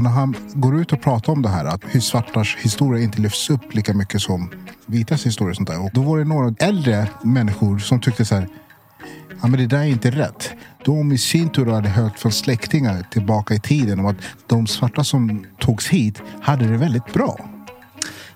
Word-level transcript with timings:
Och 0.00 0.04
när 0.04 0.10
han 0.10 0.36
går 0.54 0.80
ut 0.80 0.92
och 0.92 1.00
pratar 1.00 1.32
om 1.32 1.42
det 1.42 1.48
här, 1.48 1.64
att 1.64 2.02
svartars 2.02 2.56
historia 2.56 3.04
inte 3.04 3.20
lyfts 3.20 3.50
upp 3.50 3.74
lika 3.74 3.94
mycket 3.94 4.22
som 4.22 4.50
vitas 4.86 5.26
historia 5.26 5.50
och 5.50 5.56
sånt 5.56 5.68
där. 5.68 5.84
Och 5.84 5.90
då 5.94 6.02
var 6.02 6.18
det 6.18 6.24
några 6.24 6.54
äldre 6.58 7.08
människor 7.22 7.78
som 7.78 8.00
tyckte 8.00 8.24
så 8.24 8.34
här, 8.34 8.48
ja 9.42 9.48
men 9.48 9.52
det 9.52 9.66
där 9.66 9.78
är 9.78 9.84
inte 9.84 10.10
rätt. 10.10 10.50
De 10.84 11.12
i 11.12 11.18
sin 11.18 11.48
tur 11.48 11.66
hade 11.66 11.88
hört 11.88 12.18
från 12.18 12.32
släktingar 12.32 13.06
tillbaka 13.10 13.54
i 13.54 13.60
tiden 13.60 14.00
om 14.00 14.06
att 14.06 14.16
de 14.46 14.66
svarta 14.66 15.04
som 15.04 15.46
togs 15.58 15.88
hit 15.88 16.22
hade 16.42 16.66
det 16.66 16.76
väldigt 16.76 17.12
bra. 17.12 17.38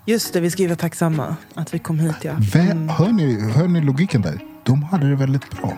Just 0.05 0.33
det, 0.33 0.39
vi 0.39 0.51
ska 0.51 0.61
ju 0.61 0.67
vara 0.67 0.77
tacksamma 0.77 1.35
att 1.53 1.73
vi 1.73 1.79
kom 1.79 1.99
hit. 1.99 2.15
Ja. 2.21 2.33
Vä- 2.33 2.89
hör, 2.89 3.11
ni, 3.11 3.51
hör 3.51 3.67
ni 3.67 3.81
logiken 3.81 4.21
där? 4.21 4.39
De 4.63 4.83
hade 4.83 5.09
det 5.09 5.15
väldigt 5.15 5.61
bra. 5.61 5.73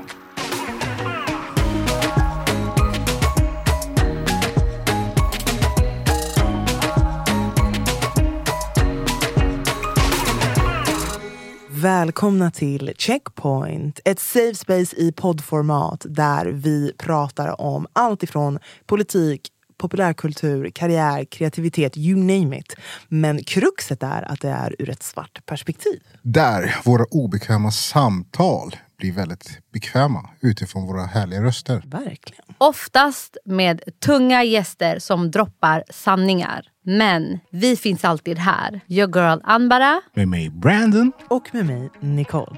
Välkomna 11.81 12.52
till 12.52 12.94
Checkpoint, 12.97 14.00
ett 14.06 14.20
safe 14.20 14.56
space 14.56 14.95
i 14.95 15.11
poddformat 15.11 16.06
där 16.09 16.45
vi 16.45 16.94
pratar 16.97 17.61
om 17.61 17.88
allt 17.94 18.23
ifrån 18.23 18.59
politik, 18.86 19.47
populärkultur, 19.78 20.72
karriär, 20.75 21.25
kreativitet, 21.25 21.97
you 21.97 22.17
name 22.19 22.58
it. 22.59 22.75
Men 23.08 23.44
kruxet 23.44 24.03
är 24.03 24.31
att 24.31 24.42
det 24.42 24.50
är 24.50 24.75
ur 24.80 24.89
ett 24.89 25.03
svart 25.03 25.45
perspektiv. 25.45 26.02
Där 26.22 26.75
våra 26.86 27.06
obekväma 27.11 27.72
samtal 27.72 28.75
blir 28.98 29.12
väldigt 29.12 29.59
bekväma 29.73 30.30
utifrån 30.42 30.88
våra 30.88 31.06
härliga 31.06 31.42
röster. 31.44 31.84
Verkligen. 31.86 32.45
Oftast 32.58 33.38
med 33.45 33.81
tunga 34.06 34.44
gäster 34.44 35.00
som 35.00 35.31
droppar 35.31 35.84
sanningar. 35.90 36.66
Men 36.86 37.40
vi 37.52 37.75
finns 37.75 38.06
alltid 38.06 38.38
här. 38.40 38.81
Your 38.88 39.16
girl 39.18 39.40
Anbara. 39.44 40.02
Med 40.14 40.28
mig 40.28 40.50
Brandon. 40.50 41.12
Och 41.30 41.50
med 41.53 41.66
mig, 41.66 41.90
Nicole. 42.00 42.56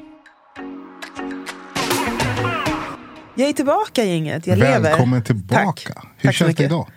Jag 3.36 3.50
är 3.50 3.54
tillbaka 3.54 4.04
gänget, 4.04 4.48
jag 4.48 4.58
lever. 4.60 4.80
Välkommen 4.80 5.23
tillbaka. 5.23 5.94
Tack. 5.94 6.06
Hur 6.17 6.28
Tack 6.30 6.36
känns 6.36 6.56
det 6.56 6.64
idag? 6.64 6.88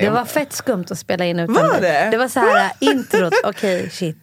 Det 0.00 0.10
var 0.10 0.24
fett 0.24 0.52
skumt 0.52 0.84
att 0.90 0.98
spela 0.98 1.24
in 1.24 1.38
utan 1.38 1.54
Var 1.54 1.80
dig. 1.80 1.80
det? 1.80 2.10
Det 2.10 2.16
var 2.18 2.28
så 2.28 2.40
här 2.40 2.72
introt. 2.80 3.32
Okej, 3.44 3.90
shit. 3.90 4.16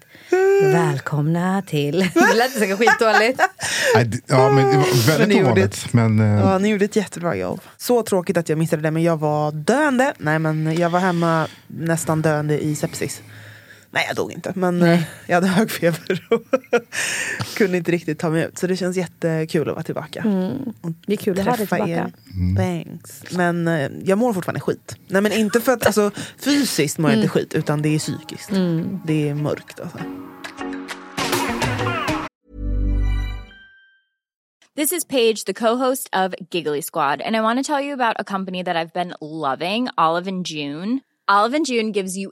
Välkomna 0.63 1.61
till... 1.67 1.99
Det 2.13 2.33
lät 2.37 2.51
säkert 2.51 2.77
skitdåligt. 2.77 3.41
Ja, 4.27 4.49
men 4.51 4.55
det 4.71 4.77
var 4.77 4.85
Men 4.85 5.07
väldigt 5.07 5.27
ni 5.27 5.35
gjorde 5.35 5.45
ovanligt. 5.45 5.93
Men, 5.93 6.19
eh, 6.19 6.41
Ja, 6.45 6.57
ni 6.57 6.69
gjorde 6.69 6.85
ett 6.85 6.95
jättebra 6.95 7.35
jobb. 7.35 7.61
Så 7.77 8.03
tråkigt 8.03 8.37
att 8.37 8.49
jag 8.49 8.57
missade 8.57 8.81
det, 8.81 8.91
men 8.91 9.03
jag 9.03 9.17
var 9.17 9.51
döende. 9.51 10.13
Nej, 10.17 10.39
men 10.39 10.75
jag 10.77 10.89
var 10.89 10.99
hemma 10.99 11.47
nästan 11.67 12.21
döende 12.21 12.63
i 12.63 12.75
sepsis. 12.75 13.21
Nej, 13.93 14.05
jag 14.07 14.15
dog 14.15 14.31
inte, 14.31 14.53
men 14.55 14.79
Nej. 14.79 14.93
eh, 14.93 15.03
jag 15.27 15.35
hade 15.35 15.47
hög 15.47 15.71
feber 15.71 16.27
och 16.31 16.41
kunde 17.57 17.77
inte 17.77 17.91
riktigt 17.91 18.19
ta 18.19 18.29
mig 18.29 18.43
ut. 18.43 18.57
Så 18.57 18.67
det 18.67 18.75
känns 18.77 18.97
jättekul 18.97 19.69
att 19.69 19.75
vara 19.75 19.83
tillbaka. 19.83 20.19
Och 20.81 20.91
Det 21.07 21.13
är 21.13 21.17
kul 21.17 21.39
att 21.39 21.45
ha 21.45 21.55
dig 21.55 21.67
tillbaka. 21.67 21.91
er. 21.91 22.11
Thanks. 22.57 23.23
Men 23.31 23.67
eh, 23.67 23.91
jag 24.03 24.17
mår 24.17 24.33
fortfarande 24.33 24.59
skit. 24.59 24.95
Nej, 25.07 25.21
men 25.21 25.31
inte 25.31 25.61
för 25.61 25.71
att 25.71 25.85
alltså, 25.85 26.11
fysiskt 26.37 26.97
mår 26.97 27.11
jag 27.11 27.17
inte 27.19 27.29
skit, 27.29 27.53
utan 27.53 27.81
det 27.81 27.95
är 27.95 27.99
psykiskt. 27.99 28.49
Det 29.05 29.29
är 29.29 29.33
mörkt. 29.33 29.79
Alltså. 29.79 29.97
This 34.75 34.91
is 34.93 35.03
Paige, 35.03 35.43
the 35.45 35.53
co-host 35.53 36.09
of 36.13 36.33
Giggly 36.49 36.81
Squad, 36.81 37.21
and 37.21 37.35
I 37.35 37.41
want 37.41 37.59
to 37.59 37.63
tell 37.63 37.81
you 37.81 37.93
about 37.93 38.15
a 38.19 38.23
company 38.23 38.63
that 38.63 38.75
I've 38.77 38.93
been 38.93 39.13
loving, 39.21 39.89
Olive 39.97 40.27
and 40.27 40.45
June. 40.45 41.01
Olive 41.27 41.53
and 41.53 41.65
June 41.65 41.91
gives 41.91 42.17
you 42.17 42.31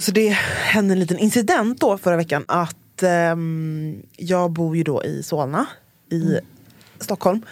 Så 0.00 0.10
det 0.10 0.28
hände 0.64 0.94
en 0.94 1.00
liten 1.00 1.18
incident 1.18 1.80
då 1.80 1.98
förra 1.98 2.16
veckan 2.16 2.44
att 2.48 3.02
ehm, 3.02 4.02
jag 4.16 4.50
bor 4.50 4.76
ju 4.76 4.82
då 4.82 5.04
i 5.04 5.22
Solna 5.22 5.66
i 6.10 6.38
Stockholm 6.98 7.42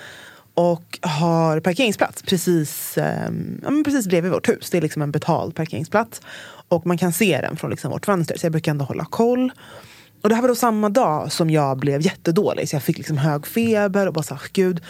och 0.54 0.98
har 1.02 1.60
parkeringsplats 1.60 2.22
precis, 2.22 2.98
ehm, 2.98 3.60
ja, 3.62 3.70
precis 3.84 4.06
bredvid 4.06 4.32
vårt 4.32 4.48
hus. 4.48 4.70
Det 4.70 4.78
är 4.78 4.82
liksom 4.82 5.02
en 5.02 5.10
betald 5.10 5.54
parkeringsplats 5.54 6.20
och 6.68 6.86
man 6.86 6.98
kan 6.98 7.12
se 7.12 7.40
den 7.40 7.56
från 7.56 7.70
liksom 7.70 7.90
vårt 7.90 8.06
fönster 8.06 8.38
så 8.38 8.46
jag 8.46 8.52
brukar 8.52 8.72
ändå 8.72 8.84
hålla 8.84 9.04
koll. 9.04 9.52
Och 10.22 10.28
det 10.28 10.34
här 10.34 10.42
var 10.42 10.48
då 10.48 10.54
samma 10.54 10.88
dag 10.88 11.32
som 11.32 11.50
jag 11.50 11.78
blev 11.78 12.00
jättedålig 12.00 12.68
så 12.68 12.76
jag 12.76 12.82
fick 12.82 12.98
liksom 12.98 13.18
hög 13.18 13.46
feber 13.46 14.06
och 14.06 14.12
bara 14.12 14.22
sa 14.22 14.38
gud. 14.52 14.80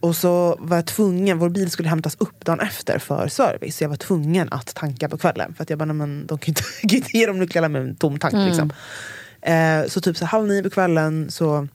Och 0.00 0.16
så 0.16 0.56
var 0.60 0.76
jag 0.76 0.86
tvungen, 0.86 1.38
vår 1.38 1.48
bil 1.48 1.70
skulle 1.70 1.88
hämtas 1.88 2.16
upp 2.18 2.44
dagen 2.44 2.60
efter 2.60 2.98
för 2.98 3.28
service. 3.28 3.76
Så 3.76 3.84
jag 3.84 3.88
var 3.88 3.96
tvungen 3.96 4.48
att 4.50 4.74
tanka 4.74 5.08
på 5.08 5.18
kvällen. 5.18 5.54
För 5.54 5.62
att 5.62 5.70
jag 5.70 5.78
bara, 5.78 5.92
men 5.92 6.26
de 6.26 6.38
kan 6.38 6.54
ju 6.82 6.98
inte, 6.98 7.16
ge 7.18 7.26
dem 7.26 7.38
nycklarna 7.38 7.68
med 7.68 7.82
en 7.82 7.96
tom 7.96 8.18
tank. 8.18 8.34
Liksom. 8.34 8.72
Eh, 9.40 9.86
så 9.86 10.00
typ 10.00 10.16
så 10.16 10.24
halv 10.24 10.48
nio 10.48 10.62
på 10.62 10.70
kvällen 10.70 11.30
så 11.30 11.68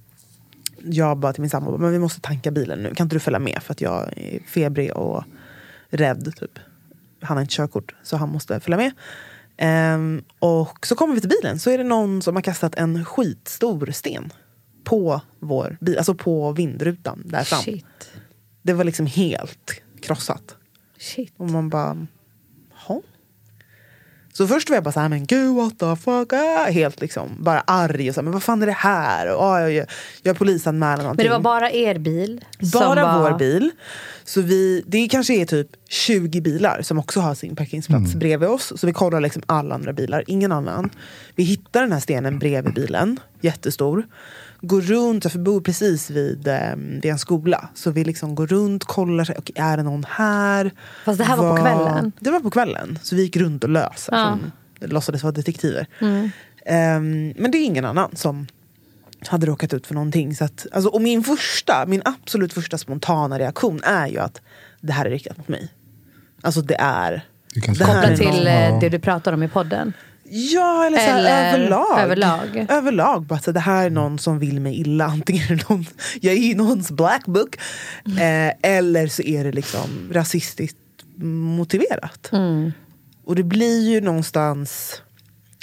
jag 0.84 1.18
bara 1.18 1.34
till 1.34 1.42
min 1.42 1.50
sambo, 1.50 1.78
men 1.78 1.92
vi 1.92 2.00
måste 2.00 2.22
tanka 2.22 2.52
bilen 2.52 2.80
nu. 2.80 2.96
Kan 2.96 3.06
inte 3.06 3.16
du 3.16 3.20
följa 3.20 3.40
med? 3.40 3.60
För 3.64 3.72
att 3.72 3.82
jag 3.82 4.18
är 4.18 4.40
febrig 4.48 4.94
och 4.94 5.24
rädd. 5.90 6.34
Typ. 6.40 6.60
Han 7.22 7.38
har 7.38 7.42
inte 7.42 7.54
körkort 7.54 7.96
så 8.04 8.18
han 8.18 8.30
måste 8.30 8.60
följa 8.60 8.78
med. 8.78 8.92
Ehm, 9.58 10.24
och 10.40 10.86
så 10.86 10.96
kommer 10.96 11.16
vi 11.16 11.22
till 11.22 11.30
bilen 11.30 11.60
så 11.60 11.70
är 11.70 11.78
det 11.78 11.84
någon 11.84 12.22
som 12.22 12.36
har 12.36 12.42
kastat 12.42 12.76
en 12.76 13.06
skitstor 13.06 13.92
sten 13.92 14.34
på 14.84 15.22
vår 15.40 15.78
bil, 15.82 15.98
alltså 15.98 16.14
på 16.16 16.52
vindrutan 16.52 17.24
där 17.26 17.44
fram. 17.44 17.62
Shit. 17.62 17.86
Det 18.62 18.74
var 18.74 18.84
liksom 18.84 19.06
helt 19.06 19.82
krossat. 20.02 20.56
Shit. 21.00 21.34
Och 21.38 21.50
man 21.50 21.70
bara, 21.70 22.08
Jaha. 22.88 23.02
Så 24.34 24.48
först 24.48 24.70
var 24.70 24.78
jag 24.78 24.84
bara 24.84 24.92
så 24.92 25.00
här, 25.00 25.10
men 25.10 25.26
gud 25.26 25.56
what 25.56 25.80
the 25.80 25.96
fuck, 25.96 26.34
ah, 26.34 26.72
helt 26.72 27.02
liksom 27.02 27.30
bara 27.40 27.62
arg 27.62 28.10
och 28.10 28.16
så 28.16 28.22
här, 28.22 28.24
men 28.24 28.34
vad 28.34 28.44
fan 28.44 28.62
är 28.62 28.66
det 28.66 28.72
här? 28.72 29.36
Och, 29.36 29.44
ah, 29.44 29.60
jag, 29.60 29.72
jag, 29.72 29.88
jag 30.24 30.38
polisanmäler 30.38 31.04
någonting. 31.04 31.26
Men 31.26 31.32
det 31.32 31.38
var 31.38 31.44
bara 31.44 31.72
er 31.72 31.98
bil? 31.98 32.46
Bara 32.74 33.04
var... 33.04 33.32
vår 33.32 33.38
bil. 33.38 33.72
Så 34.24 34.42
vi, 34.42 34.84
det 34.88 35.08
kanske 35.08 35.34
är 35.34 35.46
typ 35.46 35.68
20 35.90 36.42
bilar 36.42 36.82
som 36.82 37.00
också 37.00 37.20
har 37.20 37.36
sin 37.36 37.56
parkeringsplats 37.56 38.16
bredvid 38.16 38.50
oss. 38.50 38.74
Så 38.76 38.88
vi 38.88 38.94
kollar 38.94 39.22
liksom 39.22 39.44
alla 39.46 39.76
andra 39.76 39.94
bilar, 39.94 40.24
ingen 40.28 40.52
annan. 40.52 40.90
Vi 41.36 41.44
hittar 41.44 41.82
den 41.82 41.92
här 41.92 42.00
stenen 42.00 42.40
bredvid 42.40 42.74
bilen, 42.74 43.20
jättestor. 43.42 44.06
Går 44.66 44.82
runt, 44.82 45.24
för 45.24 45.30
vi 45.40 45.44
bor 45.44 45.62
precis 45.62 46.10
vid, 46.10 46.48
eh, 46.48 46.76
vid 46.76 47.06
en 47.06 47.20
skola. 47.20 47.70
Så 47.74 47.92
vi 47.92 48.04
liksom 48.04 48.36
går 48.36 48.48
runt, 48.48 48.84
kollar, 48.84 49.24
okay, 49.40 49.54
är 49.64 49.78
det 49.78 49.84
någon 49.84 50.06
här? 50.10 50.72
Fast 51.06 51.18
det 51.18 51.24
här 51.24 51.38
var 51.38 51.44
på 51.58 51.64
Vad- 51.64 51.72
kvällen? 51.74 52.12
Det 52.20 52.32
var 52.32 52.40
på 52.40 52.50
kvällen. 52.52 53.00
Så 53.04 53.16
vi 53.16 53.22
gick 53.22 53.38
runt 53.38 53.64
och 53.64 53.70
lös. 53.70 54.10
Ja. 54.12 54.38
Som, 54.40 54.52
låtsades 54.90 55.24
vara 55.24 55.32
detektiver. 55.32 55.88
Mm. 56.02 56.30
Ehm, 56.66 57.34
men 57.38 57.52
det 57.52 57.58
är 57.58 57.66
ingen 57.66 57.86
annan 57.86 58.16
som 58.16 58.48
hade 59.28 59.46
råkat 59.48 59.74
ut 59.74 59.88
för 59.88 59.94
någonting. 59.94 60.36
Så 60.36 60.46
att, 60.46 60.68
alltså, 60.72 60.90
och 60.90 61.02
min 61.02 61.24
första, 61.24 61.86
min 61.88 62.02
absolut 62.06 62.54
första 62.54 62.78
spontana 62.78 63.40
reaktion 63.40 63.80
är 63.84 64.08
ju 64.08 64.18
att 64.20 64.42
det 64.82 64.94
här 64.94 65.06
är 65.06 65.10
riktat 65.10 65.38
mot 65.38 65.48
mig. 65.48 65.70
Alltså 66.42 66.62
det 66.62 66.76
är... 66.80 67.26
Du 67.54 67.62
kan 67.62 67.74
Det 67.76 67.86
här 67.86 68.12
är 68.12 68.18
till 68.18 68.28
någon- 68.28 68.48
eh, 68.48 68.80
det 68.80 68.90
du 68.90 69.00
pratar 69.00 69.34
om 69.34 69.44
i 69.44 69.48
podden? 69.48 69.94
Ja, 70.36 70.86
eller, 70.86 70.98
så 70.98 71.04
här, 71.04 71.20
Eller 71.20 71.54
överlag. 71.54 72.00
överlag. 72.00 72.66
Överlag. 72.70 73.26
Bara, 73.26 73.40
så 73.40 73.52
det 73.52 73.60
här 73.60 73.86
är 73.86 73.90
någon 73.90 74.20
som 74.20 74.40
vill 74.40 74.60
mig 74.60 74.80
illa. 74.80 75.06
Antingen 75.14 75.44
är 75.52 75.56
det 75.56 75.70
någon, 75.70 75.86
jag 76.22 76.34
är 76.34 76.38
i 76.38 76.54
någons 76.56 76.92
black 76.92 77.26
book. 77.26 77.56
Eh, 78.06 78.72
eller 78.72 79.08
så 79.08 79.22
är 79.22 79.44
det 79.44 79.52
liksom 79.52 80.10
rasistiskt 80.14 80.78
motiverat. 81.58 82.32
Och 83.26 83.36
det 83.36 83.44
blir 83.44 83.90
ju 83.90 84.02
någonstans... 84.02 85.02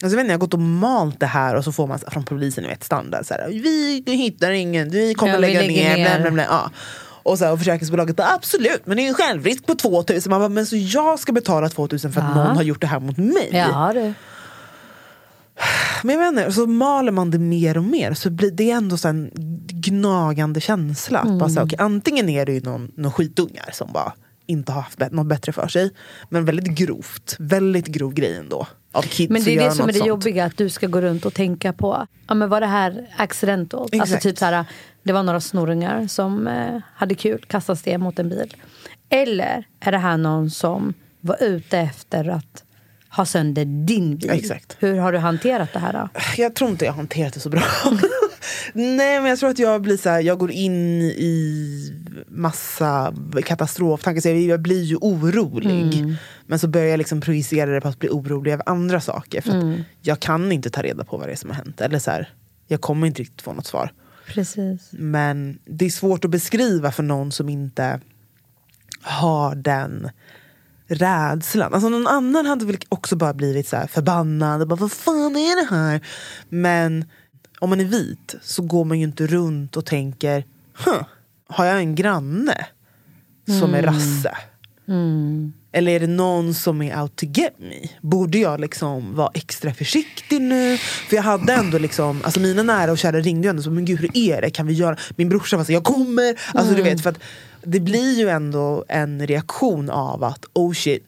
Alltså 0.02 0.16
jag, 0.16 0.16
vet 0.16 0.20
inte, 0.24 0.32
jag 0.32 0.38
har 0.38 0.40
gått 0.40 0.54
och 0.54 0.60
malt 0.60 1.20
det 1.20 1.26
här 1.26 1.54
och 1.56 1.64
så 1.64 1.72
får 1.72 1.86
man 1.86 1.98
från 1.98 2.24
polisen 2.24 2.64
vet, 2.64 2.84
standard. 2.84 3.26
Så 3.26 3.34
här, 3.34 3.48
vi 3.48 4.02
hittar 4.06 4.50
ingen, 4.50 4.90
vi 4.90 5.14
kommer 5.14 5.32
Ja, 5.32 5.38
vi 5.40 5.46
lägga 5.46 5.60
lägger 5.60 5.88
ner. 5.88 5.96
ner. 5.96 6.04
Bla, 6.10 6.20
bla, 6.20 6.30
bla. 6.30 6.44
Ja. 6.44 6.70
Och, 7.22 7.38
så 7.38 7.44
här, 7.44 7.52
och 7.52 7.58
försäkringsbolaget 7.58 8.16
bara 8.16 8.32
absolut, 8.34 8.82
men 8.86 8.96
det 8.96 9.02
är 9.04 9.08
en 9.08 9.14
självrisk 9.14 9.66
på 9.66 9.74
2000. 9.74 10.30
Man 10.30 10.40
bara, 10.40 10.48
men 10.48 10.66
så 10.66 10.76
jag 10.76 11.18
ska 11.18 11.32
betala 11.32 11.68
2000 11.68 12.12
för 12.12 12.20
att 12.20 12.26
Ja. 12.36 12.44
någon 12.44 12.56
har 12.56 12.62
gjort 12.62 12.80
det 12.80 12.86
här 12.86 13.00
mot 13.00 13.16
mig? 13.16 13.48
Ja, 13.52 13.90
du. 13.94 14.12
Men 16.02 16.18
jag 16.18 16.28
inte, 16.28 16.52
så 16.52 16.66
maler 16.66 17.12
man 17.12 17.30
det 17.30 17.38
mer 17.38 17.76
och 17.76 17.84
mer 17.84 18.14
så 18.14 18.30
blir 18.30 18.50
det 18.50 18.70
ändå 18.70 18.96
så 18.96 19.08
en 19.08 19.30
gnagande 19.66 20.60
känsla. 20.60 21.18
Att 21.18 21.38
bara 21.38 21.48
så, 21.48 21.58
här, 21.58 21.66
okej, 21.66 21.78
antingen 21.78 22.28
är 22.28 22.46
det 22.46 22.52
ju 22.52 22.60
någon, 22.60 22.92
någon 22.96 23.12
skitungar 23.12 23.70
som 23.72 23.92
bara 23.92 24.12
inte 24.46 24.72
har 24.72 24.82
haft 24.82 24.98
något 25.10 25.26
bättre 25.26 25.52
för 25.52 25.68
sig. 25.68 25.90
Men 26.28 26.44
väldigt 26.44 26.78
grovt, 26.78 27.36
väldigt 27.38 27.86
grov 27.86 28.14
grej 28.14 28.36
ändå. 28.36 28.66
Av 28.92 29.02
kids 29.02 29.30
Men 29.30 29.44
det 29.44 29.56
är 29.56 29.64
det 29.64 29.72
som 29.72 29.88
är 29.88 29.92
det 29.92 29.98
sånt. 29.98 30.08
jobbiga, 30.08 30.44
att 30.44 30.56
du 30.56 30.68
ska 30.68 30.86
gå 30.86 31.00
runt 31.00 31.26
och 31.26 31.34
tänka 31.34 31.72
på, 31.72 32.06
ja 32.28 32.34
men 32.34 32.48
var 32.48 32.60
det 32.60 32.66
här 32.66 33.06
accidental? 33.16 33.82
Alltså 33.82 33.96
Exakt. 34.02 34.22
typ 34.22 34.38
så 34.38 34.44
här, 34.44 34.64
det 35.02 35.12
var 35.12 35.22
några 35.22 35.40
snorungar 35.40 36.06
som 36.06 36.46
eh, 36.46 36.80
hade 36.94 37.14
kul, 37.14 37.44
kastade 37.48 37.78
sten 37.78 38.00
mot 38.00 38.18
en 38.18 38.28
bil. 38.28 38.56
Eller 39.08 39.66
är 39.80 39.92
det 39.92 39.98
här 39.98 40.16
någon 40.16 40.50
som 40.50 40.94
var 41.20 41.42
ute 41.42 41.78
efter 41.78 42.28
att 42.28 42.64
ha 43.10 43.24
sönder 43.26 43.64
din 43.64 44.16
bil? 44.16 44.30
Exakt. 44.30 44.76
Hur 44.78 44.96
har 44.96 45.12
du 45.12 45.18
hanterat 45.18 45.72
det 45.72 45.78
här 45.78 45.92
då? 45.92 46.08
Jag 46.36 46.54
tror 46.54 46.70
inte 46.70 46.84
jag 46.84 46.92
har 46.92 46.96
hanterat 46.96 47.32
det 47.34 47.40
så 47.40 47.48
bra. 47.48 47.62
Nej 48.72 49.20
men 49.20 49.24
jag 49.26 49.38
tror 49.38 49.50
att 49.50 49.58
jag 49.58 49.82
blir 49.82 49.96
så 49.96 50.08
här, 50.10 50.20
jag 50.20 50.38
går 50.38 50.50
in 50.50 51.02
i 51.02 51.92
massa 52.28 53.14
katastroftankar. 53.44 54.20
Så 54.20 54.28
jag, 54.28 54.38
jag 54.40 54.60
blir 54.60 54.82
ju 54.82 54.96
orolig. 54.96 55.98
Mm. 55.98 56.14
Men 56.46 56.58
så 56.58 56.68
börjar 56.68 56.86
jag 56.86 56.98
liksom 56.98 57.20
projicera 57.20 57.70
det 57.70 57.80
på 57.80 57.88
att 57.88 57.98
bli 57.98 58.08
orolig 58.08 58.52
över 58.52 58.68
andra 58.68 59.00
saker. 59.00 59.40
För 59.40 59.50
Mm. 59.50 59.82
jag 60.02 60.20
kan 60.20 60.52
inte 60.52 60.70
ta 60.70 60.82
reda 60.82 61.04
på 61.04 61.16
vad 61.16 61.28
det 61.28 61.32
är 61.32 61.36
som 61.36 61.50
har 61.50 61.56
hänt. 61.56 61.80
Eller 61.80 61.98
så 61.98 62.10
här, 62.10 62.28
jag 62.66 62.80
kommer 62.80 63.06
inte 63.06 63.20
riktigt 63.22 63.42
få 63.42 63.52
något 63.52 63.66
svar. 63.66 63.92
Precis. 64.26 64.88
Men 64.92 65.58
det 65.64 65.84
är 65.84 65.90
svårt 65.90 66.24
att 66.24 66.30
beskriva 66.30 66.92
för 66.92 67.02
någon 67.02 67.32
som 67.32 67.48
inte 67.48 68.00
har 69.02 69.54
den 69.54 70.08
rädslan. 70.90 71.74
Alltså 71.74 71.88
någon 71.88 72.06
annan 72.06 72.46
hade 72.46 72.64
väl 72.64 72.78
också 72.88 73.16
bara 73.16 73.34
blivit 73.34 73.68
så 73.68 73.76
förbannad. 73.90 74.62
Och 74.62 74.68
bara, 74.68 74.76
Vad 74.76 74.92
fan 74.92 75.36
är 75.36 75.64
det 75.64 75.76
här? 75.76 76.00
Men 76.48 77.04
om 77.58 77.70
man 77.70 77.80
är 77.80 77.84
vit 77.84 78.34
så 78.42 78.62
går 78.62 78.84
man 78.84 78.98
ju 78.98 79.04
inte 79.04 79.26
runt 79.26 79.76
och 79.76 79.86
tänker 79.86 80.44
huh, 80.84 81.02
har 81.48 81.64
jag 81.64 81.78
en 81.78 81.94
granne 81.94 82.66
som 83.60 83.74
är 83.74 83.82
rasse? 83.82 84.36
Eller 85.72 85.92
är 85.92 86.00
det 86.00 86.06
någon 86.06 86.54
som 86.54 86.82
är 86.82 87.02
out 87.02 87.16
to 87.16 87.26
get 87.26 87.54
me? 87.58 87.88
Borde 88.00 88.38
jag 88.38 88.60
liksom 88.60 89.14
vara 89.14 89.30
extra 89.34 89.74
försiktig 89.74 90.40
nu? 90.40 90.78
För 90.78 91.16
jag 91.16 91.22
hade 91.22 91.52
ändå 91.52 91.78
liksom, 91.78 92.20
alltså 92.24 92.40
mina 92.40 92.62
nära 92.62 92.92
och 92.92 92.98
kära 92.98 93.20
ringde 93.20 93.46
ju 93.46 93.50
ändå 93.50 93.62
så, 93.62 93.70
men 93.70 93.84
gud 93.84 94.00
hur 94.00 94.10
är 94.16 94.40
det? 94.42 94.50
Kan 94.50 94.66
vi 94.66 94.74
göra? 94.74 94.96
Min 95.16 95.28
brorsa 95.28 95.56
var 95.56 95.64
så, 95.64 95.72
jag 95.72 95.84
kommer! 95.84 96.40
Alltså 96.54 96.74
du 96.74 96.82
vet, 96.82 97.02
för 97.02 97.10
att 97.10 97.18
det 97.62 97.80
blir 97.80 98.18
ju 98.18 98.28
ändå 98.28 98.84
en 98.88 99.26
reaktion 99.26 99.90
av 99.90 100.24
att 100.24 100.44
oh 100.52 100.72
shit, 100.72 101.04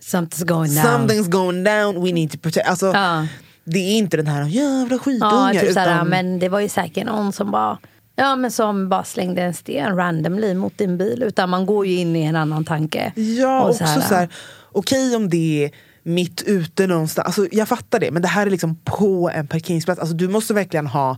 Something's 0.00 0.44
going 0.44 0.74
down. 0.74 0.84
something's 0.84 1.28
going 1.30 1.64
down, 1.64 2.02
we 2.04 2.12
need 2.12 2.30
to 2.30 2.38
protect. 2.38 2.68
Alltså, 2.68 2.86
Ja. 2.86 3.26
Det 3.68 3.78
är 3.78 3.96
inte 3.98 4.16
den 4.16 4.26
här 4.26 4.44
jävla 4.46 4.94
Ja, 4.94 4.98
skitungar. 4.98 5.52
typ 5.52 5.62
utan, 5.70 6.08
men 6.08 6.38
det 6.38 6.48
var 6.48 6.60
ju 6.60 6.68
säkert 6.68 7.06
någon 7.06 7.32
som 7.32 7.50
bara 7.50 7.78
Ja 8.16 8.36
men 8.36 8.50
som 8.50 8.88
bara 8.88 9.04
slängde 9.04 9.42
en 9.42 9.54
sten 9.54 9.96
randomly 9.96 10.54
mot 10.54 10.78
din 10.78 10.98
bil. 10.98 11.22
Utan 11.22 11.50
man 11.50 11.66
går 11.66 11.86
ju 11.86 11.94
in 11.96 12.16
i 12.16 12.22
en 12.22 12.36
annan 12.36 12.64
tanke. 12.64 13.12
Ja, 13.16 13.62
Och 13.62 13.70
också 13.70 13.86
så 13.86 14.00
så 14.00 14.14
här, 14.14 14.20
här, 14.20 14.28
okej 14.72 15.16
om 15.16 15.28
det 15.30 15.64
är 15.64 15.70
mitt 16.02 16.42
ute 16.42 16.86
någonstans. 16.86 17.26
Alltså, 17.26 17.46
jag 17.52 17.68
fattar 17.68 18.00
det, 18.00 18.10
men 18.10 18.22
det 18.22 18.28
här 18.28 18.46
är 18.46 18.50
liksom 18.50 18.76
på 18.84 19.30
en 19.34 19.46
parkeringsplats. 19.46 20.00
Alltså, 20.00 20.14
du 20.16 20.28
måste 20.28 20.54
verkligen 20.54 20.86
ha 20.86 21.16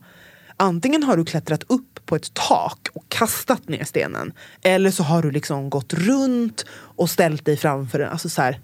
Antingen 0.60 1.02
har 1.02 1.16
du 1.16 1.24
klättrat 1.24 1.62
upp 1.66 2.00
på 2.06 2.16
ett 2.16 2.34
tak 2.34 2.88
och 2.94 3.04
kastat 3.08 3.68
ner 3.68 3.84
stenen. 3.84 4.32
Eller 4.62 4.90
så 4.90 5.02
har 5.02 5.22
du 5.22 5.30
liksom 5.30 5.70
gått 5.70 5.92
runt 5.92 6.64
och 6.70 7.10
ställt 7.10 7.44
dig 7.44 7.56
framför 7.56 7.98
den. 7.98 8.10
Alltså, 8.10 8.28
så 8.28 8.42
här, 8.42 8.60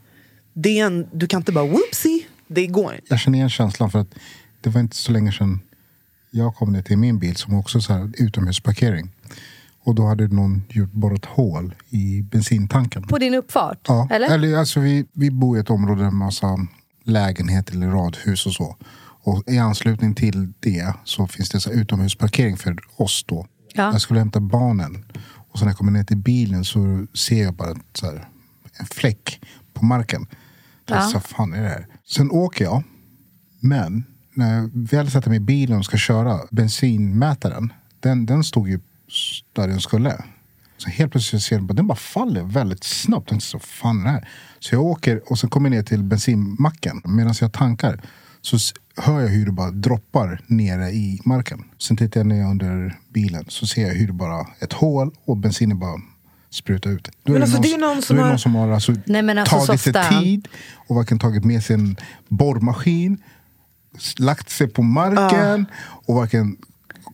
det 0.53 0.81
är 0.81 0.87
en, 0.87 1.07
du 1.13 1.27
kan 1.27 1.41
inte 1.41 1.53
bara 1.53 1.67
whoopsie, 1.67 2.23
det 2.47 2.67
går 2.67 2.95
inte. 2.95 3.07
Jag 3.09 3.21
känner 3.21 3.39
igen 3.39 3.51
känslan 3.51 3.91
för 3.91 3.99
att 3.99 4.15
det 4.61 4.71
var 4.71 4.81
inte 4.81 4.97
så 4.97 5.13
länge 5.13 5.33
sedan 5.33 5.61
jag 6.31 6.57
kom 6.57 6.73
ner 6.73 6.83
till 6.83 6.99
min 6.99 7.19
bil 7.19 7.37
som 7.37 7.55
också 7.55 7.81
så 7.81 7.93
här 7.93 8.13
utomhusparkering. 8.19 9.11
Och 9.85 9.95
då 9.95 10.07
hade 10.07 10.29
någon 10.29 10.63
gjort 10.69 10.93
borrat 10.93 11.25
hål 11.25 11.75
i 11.89 12.23
bensintanken. 12.23 13.03
På 13.03 13.19
din 13.19 13.35
uppfart? 13.35 13.79
Ja, 13.89 14.09
Eller? 14.11 14.35
eller 14.35 14.57
alltså 14.57 14.81
vi, 14.81 15.07
vi 15.13 15.31
bor 15.31 15.57
i 15.57 15.61
ett 15.61 15.71
område 15.71 16.03
med 16.03 16.13
massa 16.13 16.59
lägenheter 17.05 17.75
eller 17.75 17.87
radhus 17.87 18.47
och 18.47 18.53
så. 18.53 18.77
Och 19.25 19.43
i 19.47 19.59
anslutning 19.59 20.15
till 20.15 20.53
det 20.61 20.95
så 21.05 21.27
finns 21.27 21.49
det 21.49 21.61
så 21.61 21.71
utomhusparkering 21.71 22.57
för 22.57 22.77
oss 22.97 23.25
då. 23.29 23.47
Ja. 23.75 23.83
Jag 23.93 24.01
skulle 24.01 24.21
hämta 24.21 24.41
barnen. 24.41 25.05
Och 25.51 25.59
sen 25.59 25.67
när 25.67 25.71
jag 25.73 25.79
kommer 25.79 25.93
ner 25.93 26.05
till 26.05 26.17
bilen 26.17 26.65
så 26.65 27.07
ser 27.15 27.43
jag 27.43 27.55
bara 27.55 27.75
så 27.93 28.07
här, 28.07 28.29
en 28.81 28.87
fläck 28.87 29.41
på 29.75 29.85
marken. 29.85 30.27
Så 30.89 30.95
Ja. 30.95 31.01
sa, 31.01 31.21
fan 31.21 31.53
är 31.53 31.63
det 31.63 31.69
här? 31.69 31.87
Sen 32.09 32.31
åker 32.31 32.65
jag. 32.65 32.83
Men 33.61 34.05
när 34.35 34.55
jag 34.57 34.71
väl 34.75 35.11
sätter 35.11 35.29
mig 35.29 35.37
i 35.37 35.41
bilen 35.41 35.79
och 35.79 35.85
ska 35.85 35.97
köra, 35.97 36.41
bensinmätaren, 36.51 37.73
den, 38.01 38.27
den 38.27 38.45
stod 38.45 38.69
ju 38.69 38.81
där 39.53 39.69
den 39.69 39.81
skulle. 39.81 40.25
Så 40.79 40.91
helt 40.91 41.13
plötsligt 41.13 41.43
ser 41.43 41.57
jag 41.57 41.71
att 41.71 41.77
den 41.77 41.87
bara 41.87 41.97
faller 41.97 42.43
väldigt 42.43 42.85
snabbt. 42.85 43.21
Jag 43.25 43.29
tänkte 43.29 43.47
så 43.49 43.59
fan 43.59 44.01
är 44.01 44.05
det 44.05 44.11
här? 44.11 44.29
Så 44.59 44.75
jag 44.75 44.83
åker 44.83 45.33
och 45.33 45.39
sen 45.39 45.51
kommer 45.51 45.71
jag 45.71 45.77
ner 45.77 45.83
till 45.83 46.03
bensinmacken. 46.03 47.03
Medan 47.05 47.35
jag 47.41 47.53
tankar 47.53 48.01
så 48.45 48.57
hör 48.97 49.21
jag 49.21 49.29
hur 49.29 49.47
det 49.47 49.53
bara 49.53 49.71
droppar 49.71 50.41
nere 50.47 50.91
i 50.91 51.21
marken. 51.25 51.65
Sen 51.79 51.97
tittar 51.97 52.21
jag 52.21 52.27
ner 52.27 52.45
under 52.45 52.99
bilen 53.15 53.45
så 53.49 53.67
ser 53.67 53.83
jag 53.87 53.95
hur 53.95 54.07
det 54.07 54.13
bara 54.13 54.47
ett 54.61 54.73
hål 54.73 55.11
och 55.25 55.37
bensinen 55.37 55.79
bara 55.79 55.95
sprutar 56.51 56.91
ut. 56.91 57.09
Då 57.23 57.33
Men 57.33 57.43
alltså, 57.43 57.61
det 57.61 57.73
är 57.75 57.79
någon 57.79 58.03
som 58.03 58.17
då 58.17 58.23
är 58.23 58.25
det 58.25 58.27
har- 58.27 58.31
någon 58.31 58.39
som 58.39 58.55
har 58.55 58.71
alltså 58.71 58.95
Nej, 59.07 59.23
men 59.23 59.39
alltså, 59.39 59.67
tagit 59.67 59.81
sig 59.81 59.93
tid 60.23 60.49
och 60.89 60.97
varken 60.97 61.19
tagit 61.19 61.45
med 61.45 61.65
sig 61.65 61.75
en 61.75 61.97
borrmaskin, 62.29 63.23
lagt 64.19 64.51
sig 64.51 64.69
på 64.69 64.83
marken 64.83 65.67
och 65.83 66.15
varken 66.15 66.57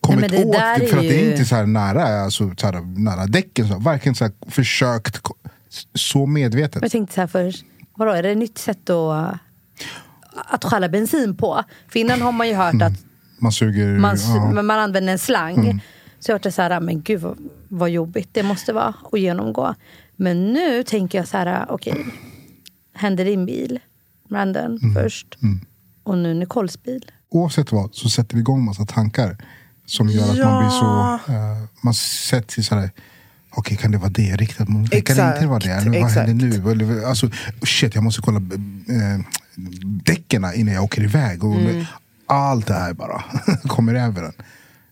kommit 0.00 0.20
men 0.20 0.30
det 0.30 0.44
åt 0.44 0.52
det. 0.52 0.58
är 0.58 0.78
För 0.78 0.96
att 0.96 1.02
det 1.02 1.20
är 1.20 1.25
ju- 1.25 1.30
inte 1.32 1.44
så 1.44 1.54
här 1.56 1.66
nära, 1.66 2.22
alltså, 2.25 2.54
så 2.56 2.66
här, 2.66 2.80
nära 3.00 3.26
däcken. 3.26 3.66
Så 3.68 3.72
här, 3.72 3.80
varken 3.80 4.14
så 4.14 4.25
här, 4.25 4.32
försökt 4.50 5.20
så 5.94 6.26
medvetet. 6.26 6.82
Jag 6.82 6.90
tänkte 6.90 7.14
så 7.14 7.20
här 7.20 7.28
först, 7.28 7.64
vadå 7.94 8.12
är 8.12 8.22
det 8.22 8.30
ett 8.30 8.38
nytt 8.38 8.58
sätt 8.58 8.90
att, 8.90 9.38
att 10.47 10.64
stjäla 10.64 10.88
bensin 10.88 11.37
på? 11.37 11.64
För 11.88 11.99
innan 11.99 12.23
har 12.23 12.32
man 12.32 12.49
ju 12.49 12.54
hört 12.54 12.82
att 12.82 12.92
Man 13.38 13.52
suger... 13.52 13.99
man, 13.99 14.16
ja. 14.16 14.62
man 14.62 14.70
använder 14.70 15.12
en 15.12 15.18
slang. 15.18 15.82
Så 16.18 16.30
jag 16.30 16.35
hörde 16.35 16.52
så 16.52 16.62
här, 16.62 16.80
men 16.80 17.02
gud 17.02 17.20
vad, 17.20 17.38
vad 17.68 17.90
jobbigt 17.90 18.28
det 18.32 18.42
måste 18.42 18.73
vara 18.73 18.94
att 19.12 19.20
genomgå. 19.20 19.75
Men 20.16 20.52
nu 20.52 20.82
tänker 20.82 21.18
jag 21.18 21.28
så 21.28 21.37
här, 21.37 21.66
okej. 21.68 22.06
händer 22.94 23.25
din 23.25 23.47
bil, 23.47 23.80
Brandon, 24.28 24.78
först. 24.94 25.38
Och 26.02 26.18
nu 26.18 26.35
Nicoles 26.35 26.82
bil. 26.82 27.11
Oavsett 27.30 27.73
vad 27.73 27.94
så 27.94 28.09
sätter 28.09 28.35
det 28.35 28.40
igång 28.40 28.64
massa 28.64 28.87
tankar 28.87 29.37
som 29.87 30.09
gör 30.09 30.23
att 30.23 30.38
man 30.38 30.59
blir 30.59 30.70
så... 30.70 30.85
Ja. 30.85 31.20
eh, 31.28 31.62
man 31.80 31.94
sätts 31.94 32.59
i 32.59 32.62
så 32.62 32.75
här 32.75 32.90
Okej, 33.50 33.76
kan 33.76 33.90
det 33.90 33.99
vara 33.99 34.11
det 34.11 34.37
riktat 34.37 34.69
mot 34.69 34.90
mig? 34.90 35.02
Kan 35.02 35.16
det 35.16 35.35
inte 35.35 35.47
vara 35.47 35.59
det? 35.59 35.71
Eller 35.71 36.00
vad 36.00 36.11
händer 36.11 36.47
nu? 36.85 37.04
Alltså, 37.04 37.30
shit, 37.62 37.95
jag 37.95 38.04
måste 38.04 38.23
kolla 38.23 38.38
eh, 38.38 39.21
däcken 40.04 40.45
innan 40.54 40.75
jag 40.75 40.85
åker 40.85 41.02
iväg. 41.02 41.45
Och 41.45 41.54
Mm. 41.54 41.85
Allt 42.26 42.66
det 42.66 42.75
här 42.75 42.95
bara 42.95 43.25
kommer 43.62 43.95
över 43.95 44.23
en. 44.23 44.33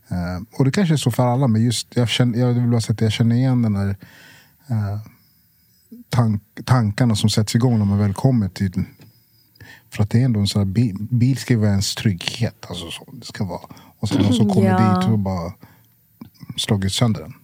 Eh, 0.08 0.42
och 0.58 0.64
det 0.64 0.70
kanske 0.70 0.94
är 0.94 0.96
så 0.96 1.10
för 1.10 1.26
alla, 1.26 1.46
men 1.48 1.64
just 1.64 1.96
jag, 1.96 2.08
känner, 2.08 2.38
jag 2.38 2.52
vill 2.52 2.70
bara 2.70 2.80
säga 2.80 2.94
att 2.94 3.00
jag 3.00 3.12
känner 3.12 3.36
igen 3.36 3.62
den 3.62 3.72
där 3.72 3.96
eh, 4.70 4.98
tank, 6.08 6.42
tankarna 6.64 7.16
som 7.16 7.30
sätts 7.30 7.54
igång 7.54 7.78
när 7.78 7.84
man 7.84 7.98
väl 7.98 8.14
kommer 8.14 8.48
till 8.48 8.84
för 9.90 10.02
att 10.02 10.10
det 10.10 10.20
är 10.20 10.24
ändå 10.24 10.40
en 10.40 10.46
sån 10.46 10.60
här 10.60 10.66
bil, 10.66 10.96
bil 11.10 11.36
ska 11.38 11.54
ju 11.54 11.60
vara 11.60 11.70
ens 11.70 11.94
trygghet. 11.94 12.66
Alltså 12.68 12.90
så 12.90 13.12
det 13.12 13.26
ska 13.26 13.44
vara. 13.44 13.60
Och 13.98 14.08
sen 14.08 14.22
någon 14.22 14.34
som 14.34 14.48
kommer 14.48 14.68
Ja. 14.68 15.00
dit 15.00 15.08
och 15.08 15.18
bara 15.18 15.52
slagit 16.56 16.92
sönder 16.92 17.20
den. 17.20 17.34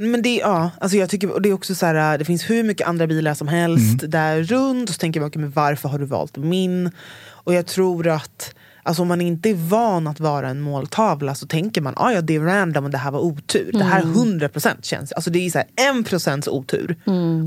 Men 0.00 0.22
det, 0.22 0.36
ja, 0.36 0.70
alltså 0.80 0.96
jag 0.96 1.10
tycker, 1.10 1.30
och 1.30 1.42
det 1.42 1.48
är 1.48 1.52
också 1.52 1.74
så 1.74 1.86
här, 1.86 2.18
det 2.18 2.24
finns 2.24 2.50
hur 2.50 2.62
mycket 2.62 2.88
andra 2.88 3.06
bilar 3.06 3.34
som 3.34 3.48
helst 3.48 4.10
där 4.10 4.42
runt. 4.42 4.88
Och 4.88 4.94
så 4.94 4.98
tänker 4.98 5.20
man, 5.20 5.28
okej, 5.28 5.42
men 5.42 5.50
varför 5.50 5.88
har 5.88 5.98
du 5.98 6.04
valt 6.04 6.36
min? 6.36 6.90
Och 7.28 7.54
jag 7.54 7.66
tror 7.66 8.08
att 8.08 8.54
alltså 8.82 9.02
om 9.02 9.08
man 9.08 9.20
inte 9.20 9.50
är 9.50 9.54
van 9.54 10.06
att 10.06 10.20
vara 10.20 10.48
en 10.48 10.60
måltavla 10.60 11.34
så 11.34 11.46
tänker 11.46 11.80
man, 11.80 11.94
ah, 11.96 12.12
ja 12.12 12.20
det 12.20 12.36
är 12.36 12.40
random 12.40 12.84
och 12.84 12.90
det 12.90 12.98
här 12.98 13.10
var 13.10 13.20
otur. 13.20 13.70
Det 13.72 13.84
här 13.84 14.02
100% 14.02 14.74
känns, 14.82 15.12
alltså 15.12 15.30
det 15.30 15.46
är 15.46 15.50
så 15.50 15.58
här 15.58 15.66
1% 16.02 16.48
otur 16.48 16.96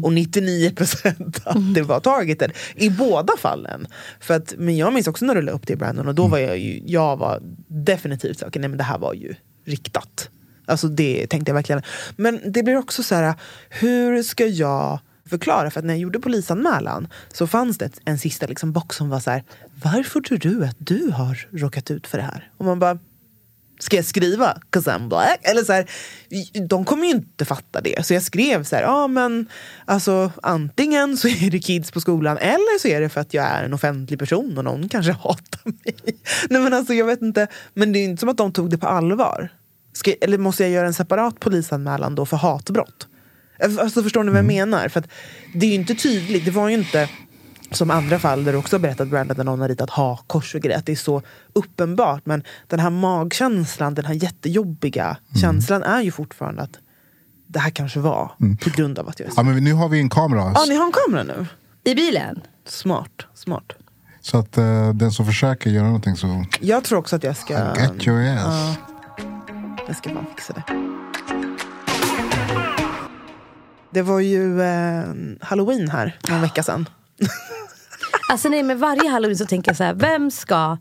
och 0.04 0.12
99% 0.12 1.42
att 1.44 1.76
det 1.76 1.82
var 1.82 2.00
targeted. 2.00 2.52
I 2.76 2.90
båda 2.90 3.34
fallen. 3.38 3.88
För 4.20 4.34
att, 4.34 4.54
men 4.58 4.78
jag 4.78 4.94
minns 4.94 5.08
också 5.08 5.26
när 5.26 5.36
du 5.36 5.42
la 5.42 5.52
upp 5.52 5.68
det 5.68 5.76
Brandon 5.76 6.08
och 6.08 6.16
då 6.16 6.28
var 6.28 6.38
jag 6.38 6.58
ju, 6.58 6.82
jag 6.86 7.18
var 7.18 7.40
definitivt 7.68 8.40
så, 8.40 8.48
okay, 8.48 8.60
nej 8.60 8.70
men 8.70 8.78
det 8.78 8.84
här 8.84 8.98
var 8.98 9.14
ju 9.14 9.36
riktat. 9.66 10.30
Alltså 10.66 10.88
det 10.88 11.28
tänkte 11.28 11.50
jag 11.50 11.56
verkligen. 11.56 11.82
Men 12.16 12.42
det 12.46 12.64
blir 12.64 12.78
också 12.78 13.04
så 13.04 13.16
här, 13.16 13.34
hur 13.70 14.24
ska 14.24 14.46
jag 14.46 15.00
förklara? 15.30 15.72
För 15.72 15.80
att 15.80 15.86
när 15.86 15.94
jag 15.94 16.02
gjorde 16.02 16.20
polisanmälan 16.20 17.08
så 17.34 17.48
fanns 17.48 17.78
det 17.78 17.92
en 18.06 18.20
sista 18.20 18.46
liksom 18.48 18.72
box 18.72 18.96
som 18.96 19.10
var 19.10 19.20
så 19.20 19.32
här, 19.32 19.44
varför 19.84 20.22
tror 20.22 20.38
du 20.38 20.66
att 20.66 20.78
du 20.80 21.12
har 21.12 21.48
råkat 21.52 21.92
ut 21.92 22.08
för 22.08 22.18
det 22.18 22.24
här? 22.24 22.52
Och 22.58 22.66
man 22.66 22.80
bara, 22.80 23.00
ska 23.80 23.96
jag 23.96 24.06
skriva 24.06 24.58
'cause 24.72 24.92
I'm 24.98 25.10
black? 25.10 25.40
Eller 25.42 25.64
så 25.64 25.74
här, 25.74 25.90
de 26.68 26.86
kommer 26.86 27.06
ju 27.06 27.12
inte 27.12 27.46
fatta 27.46 27.82
det. 27.82 28.06
Så 28.06 28.14
jag 28.14 28.24
skrev 28.24 28.64
så 28.64 28.76
här, 28.76 28.84
ja 28.84 29.08
men 29.08 29.46
alltså 29.86 30.32
antingen 30.42 31.18
så 31.18 31.28
är 31.28 31.52
det 31.52 31.60
kids 31.60 31.92
på 31.92 32.02
skolan 32.02 32.38
eller 32.38 32.80
så 32.80 32.88
är 32.88 33.02
det 33.02 33.10
för 33.10 33.22
att 33.22 33.34
jag 33.34 33.46
är 33.46 33.64
en 33.64 33.74
offentlig 33.74 34.20
person 34.20 34.58
och 34.58 34.64
någon 34.64 34.90
kanske 34.90 35.12
hatar 35.12 35.62
mig. 35.64 35.96
Nej 36.50 36.62
men 36.62 36.74
alltså 36.74 36.94
jag 36.94 37.06
vet 37.06 37.22
inte, 37.22 37.48
men 37.74 37.92
det 37.94 38.00
är 38.00 38.04
inte 38.04 38.20
som 38.20 38.30
att 38.30 38.38
de 38.38 38.52
tog 38.52 38.70
det 38.70 38.78
på 38.78 38.88
allvar. 38.88 39.50
Ska, 39.94 40.14
eller 40.22 40.38
måste 40.38 40.64
jag 40.64 40.72
göra 40.72 40.88
en 40.88 40.94
separat 40.94 41.40
polisanmälan 41.40 42.16
då 42.16 42.26
för 42.26 42.38
hatbrott? 42.38 43.08
Alltså 43.80 44.04
förstår 44.04 44.24
ni 44.24 44.30
vad 44.30 44.38
jag 44.38 44.46
menar? 44.46 44.90
För 44.90 45.00
att 45.00 45.08
det 45.54 45.66
är 45.66 45.70
ju 45.70 45.76
inte 45.76 45.96
tydligt, 45.96 46.46
det 46.46 46.52
var 46.52 46.70
ju 46.70 46.76
inte 46.76 47.10
som 47.72 47.92
andra 47.92 48.20
fall 48.20 48.44
där 48.44 48.52
du 48.52 48.58
också 48.58 48.76
har 48.76 48.82
berättat 48.82 49.08
Brandon 49.08 49.38
där 49.38 49.44
någon 49.44 49.62
har 49.62 49.70
ritat 49.70 49.90
hakkors 49.90 50.56
och 50.56 50.62
grejer, 50.62 50.78
att 50.78 50.86
det 50.86 50.92
är 50.92 50.96
så 50.96 51.22
uppenbart. 51.54 52.26
Men 52.26 52.44
den 52.68 52.80
här 52.80 52.90
magkänslan, 52.90 53.94
den 53.94 54.06
här 54.06 54.14
jättejobbiga 54.14 55.18
känslan 55.42 55.84
är 55.84 56.02
ju 56.02 56.12
fortfarande 56.12 56.62
att 56.62 56.80
det 57.48 57.60
här 57.60 57.70
kanske 57.70 58.00
var 58.00 58.32
på 58.62 58.70
grund 58.70 59.00
av 59.00 59.10
att 59.10 59.20
jag 59.20 59.28
är 59.28 59.32
så. 59.32 59.40
Ja, 59.40 59.44
men 59.44 59.64
nu 59.64 59.74
har 59.74 59.90
vi 59.90 60.00
en 60.00 60.10
kamera. 60.10 60.52
Ja, 60.56 60.66
ni 60.70 60.76
har 60.76 60.86
en 60.86 60.92
kamera 60.92 61.24
nu? 61.24 61.46
I 61.84 61.96
bilen? 61.96 62.42
Smart, 62.68 63.26
smart. 63.34 63.74
Så 64.22 64.38
att 64.38 64.58
eh, 64.58 64.94
den 64.94 65.12
som 65.12 65.26
försöker 65.26 65.70
göra 65.70 65.86
någonting 65.86 66.16
så 66.16 66.46
Jag 66.62 66.84
tror 66.84 67.00
också 67.00 67.16
att 67.16 67.24
jag 67.24 67.38
ska... 67.38 67.54
get 67.54 68.08
your 68.08 68.38
ass. 68.38 68.78
Jag 69.88 69.96
ska 69.96 70.14
bara 70.14 70.26
fixa 70.26 70.54
det. 70.54 70.64
Det 73.90 74.02
var 74.02 74.20
ju 74.20 74.62
eh, 74.62 75.04
halloween 75.42 75.90
här 75.90 76.20
någon 76.30 76.42
vecka 76.42 76.64
sedan. 76.64 76.90
Alltså 78.30 78.50
nej, 78.50 78.64
med 78.64 78.80
varje 78.80 79.10
halloween 79.10 79.38
så 79.38 79.46
tänker 79.46 79.70
jag 79.70 79.78
så 79.78 79.84
här, 79.84 79.94
vem 79.94 80.32
ska... 80.32 80.78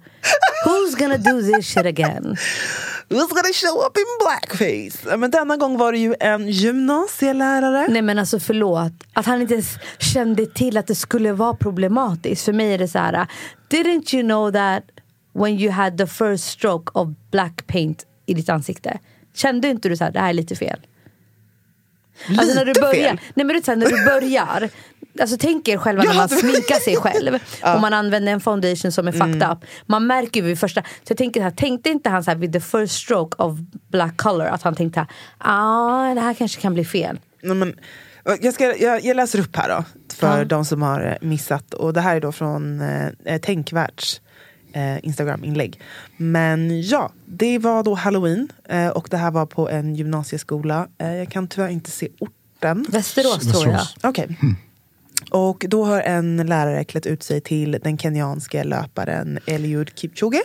Who's 0.66 0.98
gonna 0.98 1.16
do 1.16 1.42
this 1.42 1.66
shit 1.66 1.86
again? 1.86 2.36
Who's 3.08 3.28
gonna 3.28 3.52
show 3.52 3.86
up 3.86 3.96
in 3.96 4.04
blackface? 4.20 5.16
Men 5.16 5.30
denna 5.30 5.56
gång 5.56 5.78
var 5.78 5.92
det 5.92 5.98
ju 5.98 6.14
en 6.20 6.48
gymnasielärare. 6.48 7.86
Nej 7.88 8.02
men 8.02 8.18
alltså 8.18 8.40
förlåt, 8.40 8.92
att 9.12 9.26
han 9.26 9.42
inte 9.42 9.54
ens 9.54 9.78
kände 9.98 10.46
till 10.46 10.76
att 10.76 10.86
det 10.86 10.94
skulle 10.94 11.32
vara 11.32 11.54
problematiskt. 11.54 12.44
För 12.44 12.52
mig 12.52 12.74
är 12.74 12.78
det 12.78 12.88
så 12.88 12.98
här, 12.98 13.26
didn't 13.70 14.14
you 14.14 14.22
know 14.22 14.52
that 14.52 14.84
when 15.34 15.60
you 15.60 15.70
had 15.70 15.98
the 15.98 16.06
first 16.06 16.44
stroke 16.44 16.90
of 16.94 17.08
black 17.30 17.66
paint 17.66 18.06
i 18.26 18.34
ditt 18.34 18.48
ansikte? 18.48 18.98
Kände 19.34 19.68
inte 19.68 19.88
du 19.88 19.96
så 19.96 20.04
här, 20.04 20.10
det 20.12 20.20
här 20.20 20.28
är 20.28 20.32
lite 20.34 20.56
fel? 20.56 20.80
Alltså 22.28 22.54
när 22.54 22.64
du 22.64 22.70
Lite 22.70 22.80
börjar, 22.80 23.08
fel. 23.08 23.16
nej 23.34 23.46
men 23.46 23.48
du 23.48 23.54
vet, 23.54 23.66
här, 23.66 23.76
när 23.76 23.86
du 23.86 24.04
börjar 24.04 24.68
Alltså 25.20 25.36
tänk 25.40 25.68
er 25.68 25.76
själva 25.78 26.02
när 26.02 26.10
Ja, 26.10 26.16
man 26.16 26.28
sminkar 26.28 26.80
sig 26.80 26.96
själv 26.96 27.34
och 27.74 27.80
man 27.80 27.92
använder 27.94 28.32
en 28.32 28.40
foundation 28.40 28.92
som 28.92 29.08
är 29.08 29.12
Mm. 29.14 29.32
fucked 29.32 29.50
up. 29.52 29.58
Man 29.86 30.06
märker 30.06 30.40
ju 30.40 30.46
vid 30.46 30.58
första, 30.58 30.82
så 30.82 30.86
jag 31.08 31.18
tänker 31.18 31.40
så 31.40 31.44
här, 31.44 31.50
tänkte 31.50 31.90
inte 31.90 32.08
han 32.10 32.24
så 32.24 32.30
här 32.30 32.38
vid 32.38 32.52
the 32.52 32.60
first 32.60 32.94
stroke 33.04 33.42
of 33.42 33.58
black 33.88 34.16
color 34.16 34.46
att 34.46 34.62
han 34.62 34.74
tänkte 34.74 35.06
ah 35.38 36.14
det 36.14 36.20
här 36.20 36.34
kanske 36.34 36.60
kan 36.60 36.74
bli 36.74 36.84
fel. 36.84 37.20
Nej, 37.42 37.56
men, 37.56 37.76
jag, 38.40 38.54
ska, 38.54 38.76
jag, 38.76 39.04
jag 39.04 39.16
läser 39.16 39.40
upp 39.40 39.56
här 39.56 39.68
då, 39.68 39.84
för 40.14 40.38
Ja. 40.38 40.44
de 40.44 40.64
som 40.64 40.82
har 40.82 41.18
missat. 41.20 41.74
Och 41.74 41.92
det 41.92 42.00
här 42.00 42.16
är 42.16 42.20
då 42.20 42.32
från 42.32 42.80
eh, 43.24 43.38
Tänkvärds 43.40 44.20
eh, 44.72 45.04
Instagram-inlägg. 45.04 45.80
Men 46.16 46.82
ja, 46.82 47.12
det 47.26 47.58
var 47.58 47.82
då 47.82 47.94
halloween 47.94 48.48
eh, 48.68 48.88
och 48.88 49.08
det 49.10 49.16
här 49.16 49.30
var 49.30 49.46
på 49.46 49.68
en 49.68 49.94
gymnasieskola. 49.94 50.88
Eh, 50.98 51.14
jag 51.14 51.28
kan 51.28 51.48
tyvärr 51.48 51.68
inte 51.68 51.90
se 51.90 52.08
orten. 52.18 52.86
Västerås, 52.88 53.52
tror 53.52 53.66
jag. 53.66 53.72
Västerås. 53.72 53.96
Okej. 54.02 54.38
Och 55.30 55.64
då 55.68 55.84
har 55.84 56.00
en 56.00 56.36
lärare 56.36 56.84
klätt 56.84 57.06
ut 57.06 57.22
sig 57.22 57.40
till 57.40 57.78
den 57.82 57.98
kenyanske 57.98 58.64
löparen 58.64 59.38
Eliud 59.46 59.90
Kipchoge. 59.94 60.42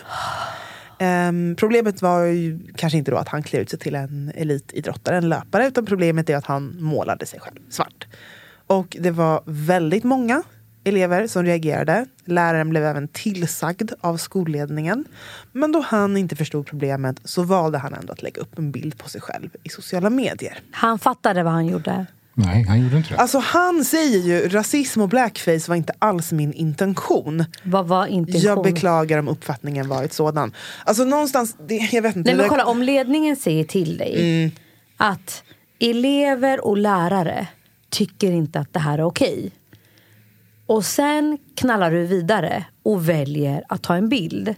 Ehm, 0.99 1.55
problemet 1.57 2.01
var 2.01 2.23
ju 2.23 2.59
kanske 2.75 2.97
inte 2.97 3.11
då 3.11 3.17
att 3.17 3.27
han 3.27 3.43
klär 3.43 3.59
ut 3.59 3.69
sig 3.69 3.79
till 3.79 3.95
en 3.95 4.31
elitidrottare, 4.35 5.17
en 5.17 5.29
löpare, 5.29 5.67
utan 5.67 5.85
problemet 5.85 6.29
är 6.29 6.35
att 6.35 6.45
han 6.45 6.77
målade 6.79 7.25
sig 7.25 7.39
själv 7.39 7.59
svart. 7.69 8.07
Och 8.67 8.97
det 8.99 9.11
var 9.11 9.41
väldigt 9.45 10.03
många 10.03 10.43
elever 10.87 11.27
som 11.27 11.43
reagerade. 11.43 12.05
Läraren 12.25 12.69
blev 12.69 12.83
även 12.83 13.07
tillsagd 13.07 13.91
av 14.01 14.17
skolledningen. 14.17 15.05
Men 15.51 15.71
då 15.71 15.81
han 15.81 16.17
inte 16.17 16.35
förstod 16.35 16.65
problemet 16.65 17.19
så 17.23 17.43
valde 17.43 17.77
han 17.77 17.93
ändå 17.93 18.13
att 18.13 18.21
lägga 18.21 18.41
upp 18.41 18.57
en 18.57 18.71
bild 18.71 18.97
på 18.97 19.09
sig 19.09 19.21
själv 19.21 19.49
i 19.63 19.69
sociala 19.69 20.09
medier. 20.09 20.59
Han 20.71 20.99
fattade 20.99 21.43
vad 21.43 21.53
han 21.53 21.67
gjorde. 21.67 22.05
Nej, 22.39 22.63
han 22.63 22.81
gjorde 22.81 22.97
inte 22.97 23.09
det. 23.09 23.19
Alltså 23.19 23.39
han 23.39 23.85
säger 23.85 24.19
ju 24.19 24.49
rasism 24.49 25.01
och 25.01 25.09
blackface 25.09 25.69
var 25.69 25.75
inte 25.75 25.93
alls 25.99 26.31
min 26.31 26.53
intention. 26.53 27.45
Vad 27.63 27.87
var 27.87 28.07
intention? 28.07 28.41
Jag 28.41 28.63
beklagar 28.63 29.17
om 29.17 29.27
uppfattningen 29.27 29.89
varit 29.89 30.13
sådan. 30.13 30.51
Alltså 30.85 31.03
någonstans, 31.03 31.55
det, 31.67 31.75
jag 31.91 32.01
vet 32.01 32.15
inte. 32.15 32.29
Nej 32.29 32.37
men 32.37 32.49
kolla 32.49 32.65
om 32.65 32.81
ledningen 32.81 33.35
säger 33.35 33.63
till 33.63 33.97
dig 33.97 34.51
att 34.97 35.43
elever 35.79 36.65
och 36.65 36.77
lärare 36.77 37.47
tycker 37.89 38.31
inte 38.31 38.59
att 38.59 38.73
det 38.73 38.79
här 38.79 38.97
är 38.97 39.03
okej. 39.03 39.51
Och 40.67 40.85
sen 40.85 41.37
knallar 41.55 41.91
du 41.91 42.05
vidare 42.05 42.65
och 42.83 43.09
väljer 43.09 43.63
att 43.69 43.83
ta 43.83 43.95
en 43.95 44.09
bild 44.09 44.55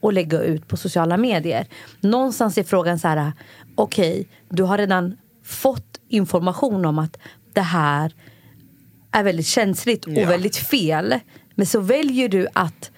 och 0.00 0.12
lägga 0.12 0.40
ut 0.42 0.68
på 0.68 0.76
sociala 0.76 1.16
medier. 1.16 1.66
Någonstans 2.00 2.58
är 2.58 2.62
frågan 2.64 2.98
så 2.98 3.08
här, 3.08 3.32
okej, 3.74 4.28
du 4.48 4.62
har 4.62 4.78
redan 4.78 5.16
fått 5.44 6.00
information 6.08 6.84
om 6.84 6.98
att 6.98 7.16
det 7.52 7.60
här 7.60 8.12
är 9.12 9.22
väldigt 9.22 9.46
känsligt 9.46 10.04
och 10.04 10.12
Ja. 10.12 10.28
väldigt 10.28 10.56
fel. 10.56 11.14
Men 11.54 11.66
så 11.66 11.80
väljer 11.80 12.28
du 12.28 12.46
att 12.52 12.90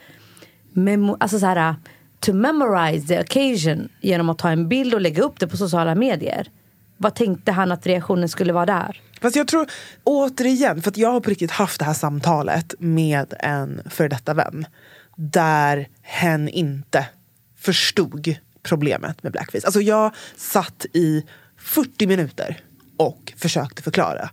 memo- 0.74 1.16
alltså 1.20 1.38
så 1.38 1.46
här, 1.46 1.74
to 2.20 2.32
memorize 2.32 3.06
the 3.08 3.20
occasion 3.20 3.88
genom 4.00 4.28
att 4.28 4.38
ta 4.38 4.50
en 4.50 4.68
bild 4.68 4.94
och 4.94 5.00
lägga 5.00 5.22
upp 5.22 5.40
det 5.40 5.46
på 5.48 5.56
sociala 5.56 5.94
medier. 5.94 6.48
Vad 6.96 7.14
tänkte 7.14 7.52
han 7.52 7.72
att 7.72 7.86
reaktionen 7.86 8.28
skulle 8.28 8.52
vara 8.52 8.66
där? 8.66 9.00
Fast 9.20 9.36
jag 9.36 9.48
tror, 9.48 9.66
återigen, 10.04 10.82
för 10.82 10.90
att 10.90 10.96
jag 10.96 11.12
har 11.12 11.20
på 11.20 11.30
riktigt 11.30 11.50
haft 11.50 11.78
det 11.78 11.84
här 11.84 11.94
samtalet 11.94 12.74
med 12.78 13.34
en 13.40 13.80
före 13.90 14.08
detta 14.08 14.34
vän. 14.34 14.66
Där 15.16 15.88
hen 16.02 16.48
inte 16.48 17.06
förstod 17.58 18.36
problemet 18.62 19.22
med 19.22 19.32
blackface. 19.32 19.66
Alltså 19.66 19.80
jag 19.80 20.14
satt 20.36 20.86
i 20.92 21.24
40 21.58 22.06
minuter 22.06 22.60
och 22.96 23.32
försökte 23.36 23.82
förklara. 23.82 24.30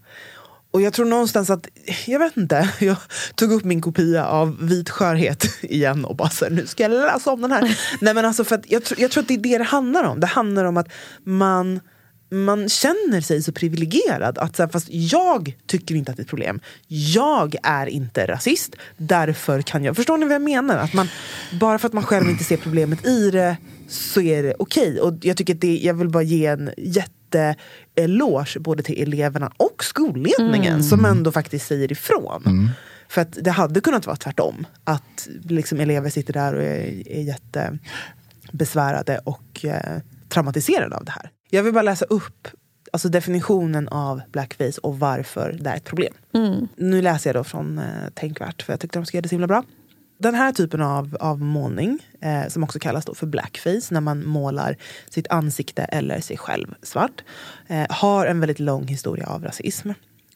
Och 0.72 0.82
jag 0.82 0.94
tror 0.94 1.06
någonstans 1.06 1.50
att, 1.50 1.68
jag 2.06 2.20
vet 2.20 2.38
inte, 2.38 2.70
jag 2.80 2.96
tog 3.36 3.52
upp 3.52 3.64
min 3.64 3.82
kopia 3.82 4.26
av 4.26 4.58
Vit 4.68 4.90
skörhet 4.90 5.48
igen 5.62 6.06
och 6.06 6.16
bara 6.16 6.30
så 6.30 6.46
här, 6.46 6.52
nu 6.52 6.68
ska 6.68 6.84
jag 6.84 6.92
läsa 6.92 7.32
om 7.32 7.42
den 7.42 7.52
här. 7.52 7.78
Nej 8.02 8.14
men 8.14 8.26
alltså 8.26 8.44
för 8.44 8.62
jag, 8.68 8.84
tror- 8.84 9.00
jag 9.00 9.12
tror 9.12 9.22
att 9.22 9.28
det 9.28 9.34
är 9.34 9.38
det 9.38 9.58
det 9.58 9.64
handlar 9.64 10.04
om. 10.04 10.20
Det 10.20 10.28
handlar 10.28 10.66
om 10.66 10.78
att 10.78 10.88
man 11.24 11.80
man 12.32 12.70
känner 12.70 13.22
sig 13.22 13.44
så 13.44 13.52
privilegierad. 13.52 14.38
Att 14.38 14.56
så 14.56 14.64
här, 14.64 14.70
fast 14.70 14.88
jag 14.90 15.58
tycker 15.68 15.96
inte 15.96 16.12
att 16.12 16.18
det 16.18 16.22
är 16.22 16.24
ett 16.24 16.30
problem. 16.30 16.60
Jag 16.88 17.56
är 17.64 17.88
inte 17.88 18.28
rasist. 18.28 18.76
Därför 18.98 19.62
kan 19.62 19.84
jag... 19.84 19.96
Förstår 19.96 20.18
ni 20.18 20.26
vad 20.26 20.36
jag 20.36 20.42
menar? 20.42 20.78
Att 20.78 20.94
man, 20.94 21.08
bara 21.60 21.80
för 21.80 21.88
att 21.88 21.94
man 21.94 22.04
själv 22.04 22.30
inte 22.30 22.44
ser 22.44 22.58
problemet 22.58 23.06
i 23.06 23.32
det 23.32 23.58
så 23.88 24.22
är 24.22 24.44
det 24.44 24.54
okej. 24.60 25.02
Och 25.02 25.14
jag 25.22 25.38
tycker 25.38 25.54
att 25.54 25.62
det, 25.62 25.78
jag 25.78 25.94
vill 25.94 26.10
bara 26.10 26.24
ge 26.24 26.46
en 26.46 26.70
jätte-eloge 26.78 28.60
både 28.60 28.84
till 28.84 29.02
eleverna 29.02 29.52
och 29.58 29.84
skolledningen 29.84 30.84
som 30.84 31.06
ändå 31.06 31.32
faktiskt 31.32 31.68
säger 31.68 31.92
ifrån. 31.92 32.44
För 33.10 33.22
att 33.22 33.38
det 33.42 33.52
hade 33.52 33.82
kunnat 33.82 34.06
vara 34.06 34.18
tvärtom. 34.18 34.68
Att 34.84 35.28
liksom 35.44 35.80
elever 35.80 36.10
sitter 36.10 36.34
där 36.34 36.54
och 36.54 36.64
är, 36.64 37.08
är 37.08 37.22
jättebesvärade 37.22 39.20
och 39.24 39.66
eh, 39.66 40.00
traumatiserade 40.30 40.96
av 40.96 41.06
det 41.06 41.12
här. 41.12 41.32
Jag 41.54 41.64
vill 41.64 41.74
bara 41.74 41.82
läsa 41.82 42.06
upp 42.06 42.48
alltså 42.92 43.10
definitionen 43.10 43.88
av 43.88 44.22
blackface 44.32 44.80
och 44.84 45.00
varför 45.00 45.58
det 45.62 45.70
är 45.70 45.76
ett 45.76 45.84
problem. 45.84 46.14
Nu 46.76 47.02
läser 47.02 47.30
jag 47.30 47.36
då 47.36 47.44
från 47.44 47.78
eh, 47.78 48.10
Tänkvärt 48.14 48.62
för 48.62 48.74
jag 48.74 48.80
tyckte 48.80 49.00
de 49.00 49.06
skrev 49.06 49.22
det 49.22 49.30
så 49.30 49.34
himla 49.34 49.48
bra. 49.48 49.64
Den 50.18 50.36
här 50.36 50.52
typen 50.52 50.82
av, 50.82 51.18
av 51.20 51.42
målning, 51.42 52.00
eh, 52.22 52.48
som 52.48 52.64
också 52.64 52.80
kallas 52.80 53.06
för 53.16 53.28
blackface, 53.28 53.94
när 53.94 54.02
man 54.02 54.26
målar 54.28 54.78
sitt 55.10 55.28
ansikte 55.28 55.84
eller 55.84 56.20
sig 56.20 56.38
själv 56.38 56.76
svart, 56.82 57.24
eh, 57.68 57.86
har 57.90 58.26
en 58.26 58.40
väldigt 58.40 58.60
lång 58.60 58.88
historia 58.88 59.28
av 59.28 59.44
rasism. 59.44 59.90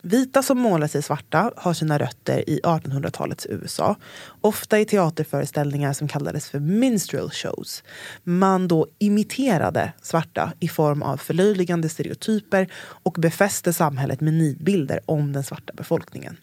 Vita 0.07 0.43
som 0.43 0.59
målar 0.59 0.87
sig 0.87 1.01
svarta 1.01 1.51
har 1.57 1.73
sina 1.73 1.97
rötter 1.97 2.49
i 2.49 2.59
1800-talets 2.63 3.47
USA. 3.49 3.95
Ofta 4.41 4.79
i 4.79 4.85
teaterföreställningar 4.85 5.93
som 5.93 6.07
kallades 6.07 6.49
för 6.49 6.59
minstrel 6.59 7.29
shows. 7.29 7.83
Man 8.23 8.67
då 8.67 8.87
imiterade 8.99 9.93
svarta 10.01 10.53
i 10.59 10.67
form 10.67 11.03
av 11.03 11.17
förlöjligande 11.17 11.89
stereotyper 11.89 12.67
och 12.77 13.13
befäste 13.13 13.73
samhället 13.73 14.21
med 14.21 14.33
nidbilder 14.33 14.99
om 15.05 15.33
den 15.33 15.43
svarta 15.43 15.73
befolkningen. 15.73 16.37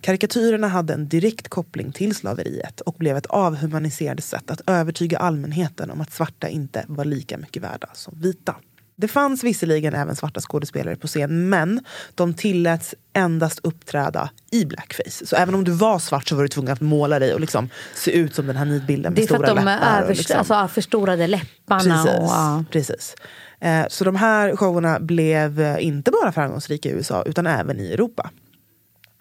Karikatyrerna 0.00 0.68
hade 0.68 0.94
en 0.94 1.08
direkt 1.08 1.48
koppling 1.48 1.92
till 1.92 2.14
slaveriet 2.14 2.80
och 2.80 2.94
blev 2.94 3.16
ett 3.16 3.26
avhumaniserande 3.26 4.22
sätt 4.22 4.50
att 4.50 4.62
övertyga 4.66 5.18
allmänheten 5.18 5.90
om 5.90 6.00
att 6.00 6.12
svarta 6.12 6.48
inte 6.48 6.84
var 6.88 7.04
lika 7.04 7.38
mycket 7.38 7.62
värda 7.62 7.90
som 7.94 8.20
vita. 8.20 8.56
Det 8.96 9.08
fanns 9.08 9.44
visserligen 9.44 9.94
även 9.94 10.16
svarta 10.16 10.40
skådespelare 10.40 10.96
på 10.96 11.06
scen 11.06 11.48
men 11.48 11.80
de 12.14 12.34
tilläts 12.34 12.94
endast 13.12 13.60
uppträda 13.62 14.30
i 14.50 14.64
blackface. 14.64 15.26
Så 15.26 15.36
även 15.36 15.54
om 15.54 15.64
du 15.64 15.72
var 15.72 15.98
svart 15.98 16.28
så 16.28 16.36
var 16.36 16.42
du 16.42 16.48
tvungen 16.48 16.72
att 16.72 16.80
måla 16.80 17.18
dig 17.18 17.34
och 17.34 17.40
liksom 17.40 17.68
se 17.94 18.10
ut 18.10 18.34
som 18.34 18.46
den 18.46 18.56
här 18.56 18.64
nidbilden 18.64 19.12
med 19.12 19.22
Det 19.22 19.24
är 19.24 19.36
för 19.36 19.44
att 19.44 19.56
de 19.56 19.68
överst, 19.68 20.18
liksom. 20.18 20.38
alltså, 20.38 20.68
förstorade 20.74 21.26
läpparna. 21.26 22.04
Precis. 22.04 22.18
Och, 22.18 22.24
ja. 22.24 22.64
precis. 22.70 23.14
Eh, 23.60 23.84
Så 23.88 24.04
de 24.04 24.16
här 24.16 24.56
showerna 24.56 25.00
blev 25.00 25.60
eh, 25.60 25.86
inte 25.86 26.10
bara 26.10 26.32
framgångsrika 26.32 26.88
i 26.88 26.92
USA 26.92 27.22
utan 27.26 27.46
även 27.46 27.80
i 27.80 27.92
Europa. 27.92 28.30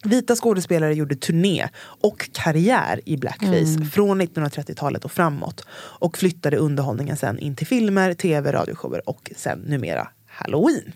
Vita 0.05 0.35
skådespelare 0.35 0.93
gjorde 0.93 1.15
turné 1.15 1.67
och 1.79 2.29
karriär 2.33 3.01
i 3.05 3.17
blackface 3.17 3.85
från 3.91 4.21
1930-talet 4.21 5.05
och 5.05 5.11
framåt 5.11 5.65
och 5.73 6.17
flyttade 6.17 6.57
underhållningen 6.57 7.17
sen 7.17 7.39
in 7.39 7.55
till 7.55 7.67
filmer, 7.67 8.13
tv, 8.13 8.51
radioshower 8.51 9.09
och 9.09 9.31
sen 9.35 9.59
numera 9.59 10.07
halloween. 10.27 10.93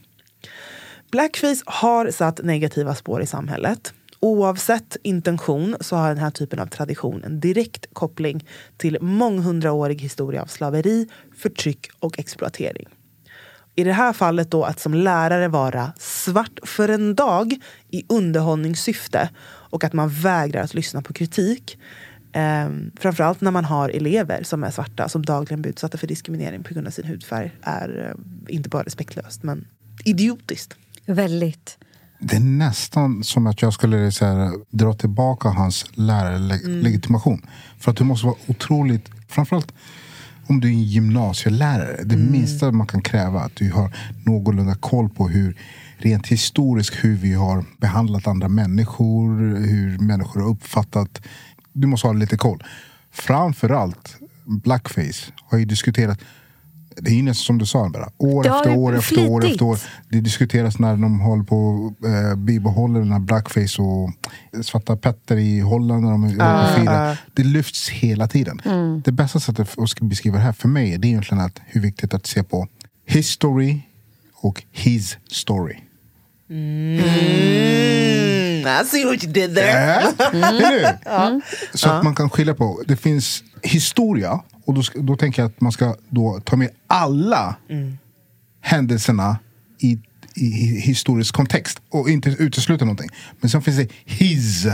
Blackface 1.12 1.64
har 1.66 2.12
satt 2.12 2.44
negativa 2.44 2.96
spår 2.96 3.22
i 3.22 3.26
samhället. 3.26 3.94
Oavsett 4.20 4.98
intention 5.04 5.76
så 5.82 5.96
har 5.96 6.10
den 6.10 6.18
här 6.18 6.32
typen 6.32 6.60
av 6.60 6.66
tradition 6.66 7.24
en 7.24 7.40
direkt 7.40 7.88
koppling 7.94 8.48
till 8.78 8.98
månghundraårig 9.02 10.02
historia 10.02 10.42
av 10.42 10.46
slaveri, 10.46 11.08
förtryck 11.38 11.90
och 12.00 12.20
exploatering. 12.20 12.88
I 13.76 13.84
det 13.84 13.94
här 13.94 14.14
fallet 14.14 14.52
då 14.52 14.64
att 14.64 14.80
som 14.80 14.94
lärare 14.94 15.48
vara 15.48 15.94
svart 15.98 16.60
för 16.64 16.90
en 16.90 17.16
dag 17.16 17.56
i 17.92 18.04
underhållningssyfte 18.10 19.30
och 19.46 19.84
att 19.84 19.94
man 19.94 20.10
vägrar 20.10 20.62
att 20.62 20.74
lyssna 20.74 21.02
på 21.02 21.14
kritik. 21.14 21.78
Ehm, 22.34 22.92
framförallt 23.00 23.42
när 23.42 23.52
man 23.52 23.66
har 23.66 23.90
elever 23.90 24.44
som 24.44 24.64
är 24.64 24.72
svarta 24.72 25.10
som 25.10 25.26
dagligen 25.26 25.62
blir 25.62 25.72
utsatta 25.72 25.98
för 25.98 26.08
diskriminering 26.08 26.64
på 26.64 26.74
grund 26.74 26.88
av 26.88 26.92
sin 26.92 27.06
hudfärg 27.06 27.52
är 27.62 28.16
eh, 28.50 28.56
inte 28.56 28.70
bara 28.70 28.84
respektlöst 28.84 29.44
men 29.44 29.68
idiotiskt. 30.06 30.76
Väldigt. 31.06 31.78
Det 32.20 32.36
är 32.36 32.40
nästan 32.40 33.24
som 33.24 33.48
att 33.48 33.62
jag 33.62 33.74
skulle 33.74 34.12
så 34.12 34.26
här, 34.26 34.52
dra 34.70 34.94
tillbaka 34.94 35.50
hans 35.50 35.86
lärarlegitimation. 35.94 37.42
För 37.80 37.92
att 37.92 37.98
du 37.98 38.04
måste 38.04 38.26
vara 38.26 38.38
otroligt, 38.48 39.10
framförallt 39.28 39.74
om 40.48 40.60
du 40.60 40.68
är 40.68 40.72
en 40.72 40.84
gymnasielärare. 40.84 42.04
Det 42.04 42.18
minsta 42.18 42.72
man 42.72 42.88
kan 42.88 43.02
kräva 43.02 43.40
att 43.40 43.56
du 43.56 43.72
har 43.72 43.96
någorlunda 44.26 44.76
koll 44.76 45.10
på 45.10 45.28
hur 45.28 45.58
rent 45.98 46.28
historiskt 46.28 46.96
hur 47.04 47.16
vi 47.16 47.34
har 47.34 47.66
behandlat 47.78 48.28
andra 48.28 48.48
människor, 48.48 49.56
hur 49.56 49.98
människor 49.98 50.42
har 50.42 50.50
uppfattat. 50.50 51.22
Du 51.74 51.88
måste 51.88 52.08
ha 52.08 52.14
lite 52.14 52.38
koll. 52.38 52.64
Framförallt 53.12 54.18
blackface 54.46 55.32
har 55.36 55.58
ju 55.58 55.66
diskuterat 55.66 56.20
det 57.02 57.12
är 57.12 57.16
ju 57.16 57.22
nästan 57.22 57.46
som 57.46 57.58
du 57.58 57.66
sa, 57.66 57.90
bara. 57.90 58.10
år 58.18 58.48
efter 58.48 58.78
år 58.78 58.98
efter 58.98 59.30
år 59.30 59.46
efter 59.46 59.66
år. 59.66 59.80
Det 60.10 60.22
diskuteras 60.22 60.80
när 60.80 60.92
de 60.92 61.20
håller 61.20 61.44
på 61.44 61.94
eh, 62.06 62.36
bibehåller 62.36 63.00
den 63.00 63.12
här 63.12 63.20
blackface 63.20 63.82
och 63.82 64.12
Svarta 64.66 64.98
Petter 64.98 65.38
i 65.38 65.60
Holland 65.60 66.04
när 66.04 66.12
de 66.12 66.24
är 66.24 66.30
uh, 66.30 66.64
och 66.64 66.80
firar. 66.80 67.18
Det 67.34 67.44
lyfts 67.44 67.90
hela 67.90 68.28
tiden. 68.28 68.62
Mm. 68.66 69.02
Det 69.06 69.12
bästa 69.12 69.40
sättet 69.40 69.80
att 69.80 70.00
beskriva 70.02 70.38
det 70.38 70.44
här 70.44 70.54
för 70.54 70.68
mig 70.68 70.98
det 70.98 71.08
är 71.08 71.10
egentligen 71.10 71.44
att 71.44 71.62
hur 71.66 71.82
viktigt 71.82 72.14
att 72.14 72.26
se 72.26 72.44
på 72.44 72.68
history 73.06 73.82
och 74.34 74.64
his 74.72 75.18
story. 75.32 75.76
Mm, 76.50 77.00
I 78.68 78.86
see 78.86 79.06
what 79.06 79.24
you 79.24 79.34
did 79.34 79.56
there. 79.56 80.04
Eller 80.34 80.72
hur? 81.32 81.78
Så 81.78 81.90
att 81.90 82.04
man 82.04 82.16
kan 82.16 82.30
skilja 82.30 82.54
på. 82.54 82.82
Det 82.88 82.96
finns 82.96 83.44
historia 83.62 84.40
och 84.66 84.74
då, 84.74 84.82
då 84.96 85.16
tänker 85.16 85.42
jag 85.42 85.50
att 85.50 85.62
man 85.62 85.72
ska 85.72 85.96
då 86.10 86.40
ta 86.44 86.56
med 86.56 86.70
alla 86.88 87.56
händelserna 88.62 89.38
i, 89.80 90.00
i, 90.36 90.46
i 90.46 90.80
historisk 90.80 91.36
kontext 91.36 91.82
och 91.90 92.10
inte 92.10 92.30
utesluta 92.30 92.86
någonting. 92.86 93.10
Men 93.42 93.50
sen 93.50 93.62
finns 93.62 93.78
det 93.78 93.90
his 94.06 94.66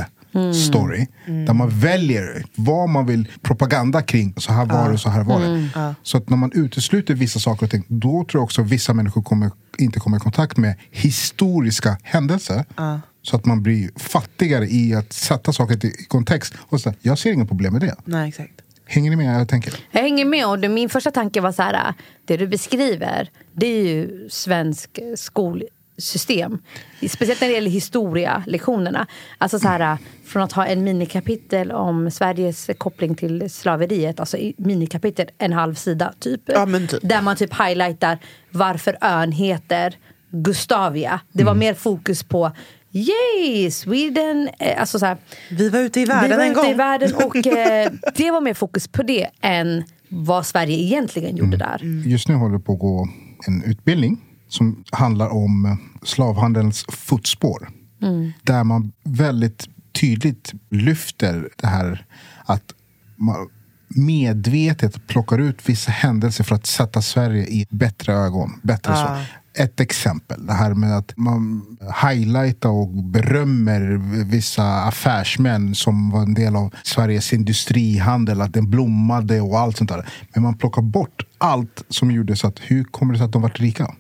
story 0.66 1.08
där 1.26 1.54
man 1.54 1.70
väljer 1.70 2.46
vad 2.56 2.90
man 2.90 3.06
vill 3.06 3.28
propaganda 3.42 4.02
kring. 4.02 4.34
Så 4.38 4.54
här 4.54 4.66
var 4.66 4.92
det, 4.92 4.98
så 4.98 5.10
här 5.10 5.24
var 5.24 5.40
det. 5.40 5.96
Så 6.04 6.18
att 6.18 6.30
när 6.30 6.38
man 6.38 6.52
utesluter 6.54 7.14
vissa 7.14 7.40
saker 7.40 7.66
och 7.66 7.72
ting 7.72 7.84
då 7.88 8.12
tror 8.12 8.40
jag 8.40 8.44
också 8.44 8.62
att 8.62 8.68
vissa 8.68 8.94
människor 8.94 9.22
kommer, 9.22 9.52
inte 9.78 10.00
kommer 10.00 10.18
i 10.18 10.20
kontakt 10.20 10.58
med 10.58 10.76
historiska 10.92 11.98
händelser. 12.04 12.66
Så 13.24 13.36
att 13.36 13.46
man 13.46 13.64
blir 13.64 13.90
fattigare 13.96 14.68
i 14.68 14.94
att 14.96 15.14
sätta 15.14 15.54
saker 15.54 15.86
i 15.86 16.06
kontext. 16.08 16.54
Och 16.60 16.82
så, 16.82 16.94
jag 17.02 17.20
ser 17.20 17.32
inga 17.34 17.46
problem 17.46 17.74
med 17.74 17.82
det. 17.82 17.96
Nej, 18.06 18.30
exakt. 18.30 18.54
Hänger 18.86 19.10
ni 19.10 19.16
med? 19.16 19.40
Jag 19.42 19.48
tänker. 19.48 19.74
Jag 19.92 20.02
hänger 20.02 20.26
med. 20.26 20.48
och 20.48 20.60
det, 20.60 20.70
Min 20.70 20.90
första 20.90 21.12
tanke 21.12 21.42
var 21.42 21.52
så 21.52 21.62
här, 21.62 21.94
det 22.26 22.38
du 22.38 22.48
beskriver, 22.48 23.30
det 23.54 23.66
är 23.66 23.84
ju 23.84 24.30
svensk 24.30 25.00
skolsystem. 25.16 26.60
Speciellt 27.10 27.42
när 27.42 27.48
det 27.48 27.54
gäller 27.54 27.72
historia-lektionerna. 27.72 29.08
Alltså 29.38 29.60
så 29.60 29.68
här, 29.68 29.98
från 30.26 30.44
att 30.44 30.52
ha 30.52 30.66
en 30.66 30.84
minikapitel 30.84 31.72
om 31.72 32.12
Sveriges 32.12 32.70
koppling 32.78 33.16
till 33.16 33.50
slaveriet, 33.50 34.20
alltså 34.20 34.38
minikapitel 34.58 35.30
en 35.38 35.54
halv 35.54 35.76
sida 35.76 36.14
typ. 36.20 36.42
Ja, 36.46 36.66
typ. 36.66 37.00
Där 37.02 37.22
man 37.22 37.36
typ 37.36 37.54
highlightar 37.62 38.18
varför 38.52 38.98
ön 39.02 39.32
heter 39.32 39.98
Gustavia. 40.30 41.20
Det 41.32 41.44
var 41.44 41.54
mer 41.54 41.74
fokus 41.74 42.24
på 42.24 42.52
Yay, 42.92 43.72
Sweden! 43.72 44.50
Eh, 44.60 44.80
Alltså 44.82 45.00
så 45.00 45.06
här, 45.06 45.18
Vi 45.52 45.70
var 45.70 45.80
ute 45.80 46.00
i 46.00 46.04
vi 46.04 46.10
världen 46.10 46.38
var 46.38 46.46
en 46.46 46.52
ute 46.52 46.62
gång. 46.62 46.70
i 46.70 46.74
världen 46.74 47.16
och 47.16 47.36
eh, 47.48 47.92
det 48.16 48.32
var 48.32 48.42
mer 48.42 48.54
fokus 48.54 48.88
på 48.88 49.04
det 49.04 49.28
än 49.42 49.84
vad 50.10 50.46
Sverige 50.46 50.78
egentligen 50.78 51.38
gjorde 51.38 51.58
där. 51.58 51.80
Just 52.06 52.28
nu 52.28 52.36
håller 52.36 52.56
jag 52.56 52.66
på 52.66 52.74
att 52.74 52.80
gå 52.80 53.08
en 53.48 53.64
utbildning 53.64 54.18
som 54.48 54.84
handlar 54.92 55.30
om 55.30 55.78
slavhandelns 56.04 56.86
fotspår. 56.92 57.70
Där 58.44 58.64
man 58.64 58.92
väldigt 59.04 59.68
tydligt 60.02 60.54
lyfter 60.70 61.50
det 61.56 61.68
här 61.68 62.06
att 62.46 62.74
man 63.16 63.50
medvetet 63.96 65.08
plockar 65.08 65.38
ut 65.38 65.70
vissa 65.70 65.92
händelser 65.92 66.44
för 66.44 66.56
att 66.56 66.66
sätta 66.66 67.02
Sverige 67.02 67.46
i 67.46 67.68
bättre 67.70 68.14
ögon. 68.14 68.60
Bättre 68.64 68.96
så. 68.96 69.18
Ett 69.54 69.80
exempel, 69.80 70.46
det 70.46 70.54
här 70.54 70.74
med 70.74 70.98
att 70.98 71.14
man 71.18 71.66
highlightar 72.04 72.70
och 72.70 72.88
berömmer 72.88 73.82
vissa 74.24 74.64
affärsmän 74.64 75.76
som 75.76 76.10
var 76.10 76.22
en 76.22 76.34
del 76.34 76.56
av 76.56 76.74
Sveriges 76.84 77.34
industrihandel, 77.34 78.42
att 78.42 78.54
den 78.54 78.70
blommade 78.70 79.42
och 79.42 79.60
allt 79.60 79.78
sånt 79.78 79.90
där. 79.90 80.06
Men 80.34 80.44
man 80.44 80.58
plockar 80.58 80.82
bort 80.82 81.26
allt 81.38 81.84
som 81.90 82.12
gjorde 82.12 82.36
så 82.36 82.48
att 82.48 82.60
hur 82.60 82.84
kommer 82.84 83.14
det 83.14 83.20
sig 83.20 83.26
att 83.26 83.32
de 83.32 83.42
vart 83.42 83.60
rika? 83.60 83.96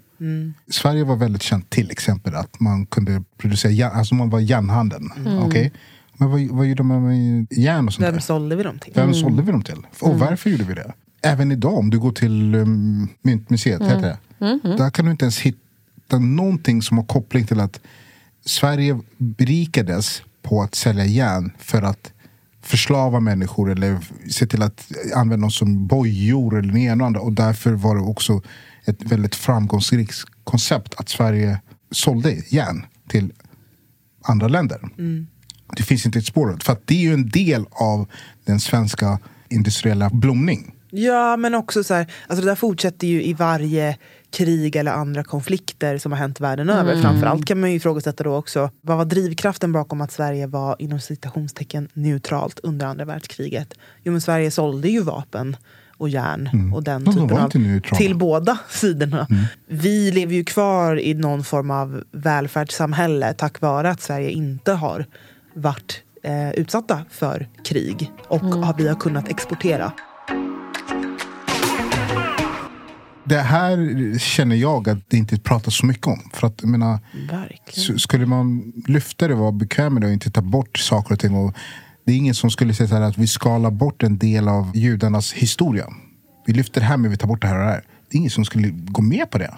Sverige 0.72 1.04
var 1.04 1.16
väldigt 1.16 1.42
känt 1.42 1.70
till 1.70 1.92
exempel 1.92 2.36
att 2.36 2.60
man 2.60 2.86
kunde 2.86 3.24
producera 3.38 3.90
alltså 3.90 4.16
man 4.16 4.30
var 4.30 4.40
järnhandeln. 4.40 5.12
Okej? 5.42 5.72
Men 6.18 6.30
vad, 6.32 6.42
vad 6.42 6.66
gjorde 6.66 6.84
man 6.84 7.04
med 7.04 7.48
järn 7.52 7.88
och 7.88 7.94
sånt 7.94 8.06
där? 8.06 8.12
Vem 8.12 8.22
sålde 8.22 8.56
vi 8.56 8.64
dem 8.64 8.80
till? 8.80 8.92
Vem 8.96 9.14
sålde 9.14 9.42
vi 9.44 9.52
dem 9.52 9.64
till? 9.64 9.88
Och 10.00 10.20
varför 10.20 10.50
gjorde 10.50 10.64
vi 10.64 10.74
det? 10.74 10.94
Även 11.22 11.52
idag 11.52 11.78
om 11.78 11.90
du 11.90 12.00
går 12.00 12.12
till 12.12 12.56
um, 12.56 13.10
Myntmuseet, 13.22 13.82
heter 13.82 14.02
det? 14.02 14.18
Där 14.78 14.90
kan 14.90 15.06
du 15.06 15.12
inte 15.12 15.26
ens 15.26 15.40
hitta 15.40 16.20
någonting 16.20 16.82
som 16.82 16.98
har 16.98 17.06
koppling 17.06 17.48
till 17.48 17.60
att 17.60 17.80
Sverige 18.46 19.00
berikades 19.18 20.22
på 20.42 20.62
att 20.62 20.76
sälja 20.76 21.06
järn 21.06 21.52
för 21.58 21.82
att 21.82 22.14
förslava 22.62 23.20
människor 23.20 23.72
eller 23.72 23.98
se 24.30 24.46
till 24.48 24.62
att 24.62 24.92
använda 25.16 25.44
dem 25.44 25.52
som 25.52 25.88
bojor 25.88 26.60
eller 26.60 26.74
det 26.74 26.80
ena 26.80 27.04
och 27.04 27.08
andra. 27.08 27.22
Och 27.22 27.34
därför 27.34 27.72
var 27.74 27.96
det 27.96 28.02
också 28.02 28.42
ett 28.86 29.04
väldigt 29.04 29.36
framgångsrikt 29.36 30.16
koncept 30.44 30.94
att 30.98 31.10
Sverige 31.10 31.62
sålde 31.92 32.32
järn 32.50 32.86
till 33.08 33.32
andra 34.24 34.48
länder. 34.48 34.80
Det 35.78 35.84
finns 35.84 36.06
inte 36.06 36.20
ett 36.20 36.26
spår 36.26 36.50
av 36.50 36.58
det. 36.58 36.64
För 36.64 36.74
att 36.74 36.88
det 36.88 36.94
är 36.96 37.00
ju 37.00 37.14
en 37.14 37.30
del 37.30 37.66
av 37.72 38.08
den 38.46 38.60
svenska 38.60 39.20
industriella 39.50 40.10
blomning. 40.10 40.76
Ja, 40.92 41.38
men 41.38 41.56
också 41.56 41.84
så 41.84 41.94
här, 41.94 42.08
alltså 42.28 42.46
det 42.46 42.52
där 42.52 42.56
fortsätter 42.56 43.08
ju 43.08 43.24
i 43.24 43.34
varje 43.34 43.98
krig 44.32 44.76
eller 44.76 44.92
andra 44.92 45.24
konflikter 45.24 45.98
som 45.98 46.12
har 46.12 46.20
hänt 46.20 46.40
världen 46.40 46.70
över. 46.70 47.02
Framförallt 47.02 47.46
kan 47.46 47.60
man 47.60 47.70
ju 47.70 47.76
ifrågasätta 47.76 48.24
då 48.24 48.36
också, 48.36 48.70
vad 48.82 48.98
var 48.98 49.06
drivkraften 49.06 49.72
bakom 49.72 50.02
att 50.02 50.12
Sverige 50.12 50.48
var 50.48 50.76
inom 50.80 51.00
citationstecken 51.00 51.90
neutralt 51.94 52.60
under 52.60 52.86
andra 52.86 53.06
världskriget? 53.06 53.74
Jo 54.04 54.12
men 54.12 54.22
Sverige 54.22 54.52
sålde 54.52 54.90
ju 54.90 55.02
vapen 55.02 55.58
och 55.98 56.10
järn 56.10 56.72
och 56.74 56.84
den 56.84 57.06
typen 57.06 57.38
av... 57.38 57.50
Till 57.98 58.16
båda 58.16 58.58
sidorna. 58.70 59.28
Vi 59.68 60.12
lever 60.12 60.34
ju 60.34 60.44
kvar 60.44 61.00
i 61.00 61.14
någon 61.14 61.44
form 61.44 61.72
av 61.72 62.04
välfärdssamhälle 62.12 63.34
tack 63.34 63.62
vare 63.62 63.90
att 63.90 64.02
Sverige 64.02 64.30
inte 64.30 64.72
har 64.72 65.06
varit 65.54 66.02
eh, 66.24 66.52
utsatta 66.52 67.02
för 67.10 67.48
krig 67.64 68.12
och 68.28 68.42
har, 68.42 68.74
vi 68.78 68.88
har 68.88 68.96
kunnat 68.96 69.30
exportera. 69.30 69.92
Det 73.32 73.42
här 73.42 74.18
känner 74.20 74.56
jag 74.56 74.90
att 74.90 75.10
det 75.10 75.18
inte 75.18 75.40
pratas 75.40 75.76
så 75.76 75.86
mycket 75.86 76.08
om. 76.08 76.30
För 76.34 76.48
att, 76.48 76.54
jag 76.62 76.70
menar, 76.70 77.00
Verkligen. 77.30 78.00
Skulle 78.00 78.26
man 78.26 78.74
lyfta 78.88 79.28
det 79.28 79.34
och 79.34 79.40
vara 79.40 79.52
bekväm 79.52 79.94
med 79.94 80.02
det 80.04 80.08
och 80.08 80.14
inte 80.14 80.32
ta 80.32 80.42
bort 80.42 80.78
saker 80.78 81.14
och 81.14 81.20
ting. 81.20 81.36
Och 81.36 81.54
det 82.06 82.12
är 82.12 82.16
ingen 82.18 82.36
som 82.36 82.52
skulle 82.52 82.74
säga 82.74 83.06
att 83.06 83.18
vi 83.18 83.28
skalar 83.28 83.72
bort 83.72 84.04
en 84.04 84.18
del 84.18 84.48
av 84.48 84.72
judarnas 84.76 85.34
historia. 85.34 85.86
Vi 86.46 86.54
lyfter 86.54 86.82
det 86.82 86.88
här 86.88 86.98
men 86.98 87.12
vi 87.12 87.18
tar 87.18 87.28
bort 87.28 87.42
det 87.42 87.48
här 87.48 87.60
och 87.60 87.66
det 87.66 87.72
här. 87.72 87.84
Det 88.10 88.16
är 88.16 88.20
ingen 88.20 88.32
som 88.32 88.46
skulle 88.46 88.70
gå 88.70 89.02
med 89.02 89.30
på 89.30 89.38
det. 89.38 89.54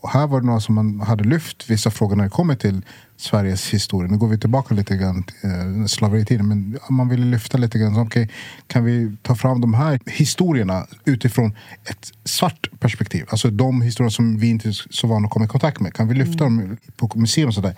Och 0.00 0.10
här 0.10 0.26
var 0.26 0.40
det 0.40 0.46
några 0.46 0.60
som 0.60 0.74
man 0.74 1.00
hade 1.00 1.24
lyft 1.24 1.70
vissa 1.70 1.90
frågor 1.90 2.16
när 2.16 2.24
det 2.24 2.30
kommer 2.30 2.54
till 2.54 2.82
Sveriges 3.16 3.74
historia. 3.74 4.10
Nu 4.10 4.18
går 4.18 4.28
vi 4.28 4.38
tillbaka 4.38 4.74
lite 4.74 4.96
grann 4.96 5.22
till 5.22 5.50
eh, 5.50 5.86
slaveritiden. 5.86 6.48
Men 6.48 6.78
man 6.90 7.08
ville 7.08 7.26
lyfta 7.26 7.58
lite 7.58 7.78
grann. 7.78 7.94
Så, 7.94 8.00
okay, 8.00 8.28
kan 8.66 8.84
vi 8.84 9.16
ta 9.22 9.34
fram 9.34 9.60
de 9.60 9.74
här 9.74 10.00
historierna 10.06 10.86
utifrån 11.04 11.56
ett 11.84 12.12
svart 12.24 12.70
perspektiv? 12.80 13.26
Alltså 13.28 13.50
de 13.50 13.82
historier 13.82 14.10
som 14.10 14.38
vi 14.38 14.48
inte 14.48 14.68
är 14.68 14.72
så 14.90 15.06
vana 15.06 15.26
att 15.26 15.32
komma 15.32 15.44
i 15.44 15.48
kontakt 15.48 15.80
med. 15.80 15.94
Kan 15.94 16.08
vi 16.08 16.14
lyfta 16.14 16.44
dem 16.44 16.76
på 16.96 17.10
museum 17.14 17.48
och 17.48 17.54
sådär? 17.54 17.76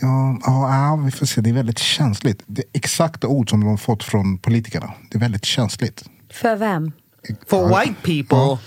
Ja, 0.00 0.38
ja, 0.42 0.74
ja, 0.74 0.96
vi 0.96 1.10
får 1.10 1.26
se. 1.26 1.40
Det 1.40 1.50
är 1.50 1.54
väldigt 1.54 1.78
känsligt. 1.78 2.42
Det 2.46 2.62
är 2.62 2.66
exakta 2.72 3.28
ord 3.28 3.50
som 3.50 3.60
de 3.60 3.66
har 3.66 3.76
fått 3.76 4.04
från 4.04 4.38
politikerna. 4.38 4.92
Det 5.10 5.18
är 5.18 5.20
väldigt 5.20 5.44
känsligt. 5.44 6.04
För 6.32 6.56
vem? 6.56 6.92
For 7.46 7.68
white 7.68 7.94
people. 8.02 8.58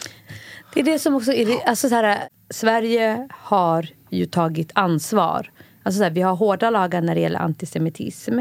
Det 0.74 0.80
är 0.80 0.84
det 0.84 1.00
som 1.00 1.16
också 1.16 1.34
är 1.34 1.68
alltså 1.68 1.90
så 1.90 1.96
här, 1.96 2.20
Sverige 2.50 3.28
har 3.32 3.88
ju 4.10 4.26
tagit 4.26 4.72
ansvar. 4.76 5.52
Alltså 5.84 5.98
så 5.98 6.04
här, 6.04 6.12
vi 6.12 6.22
har 6.22 6.36
hårda 6.36 6.70
lagar 6.70 7.02
när 7.02 7.16
det 7.16 7.22
gäller 7.22 7.40
antisemitism. 7.40 8.40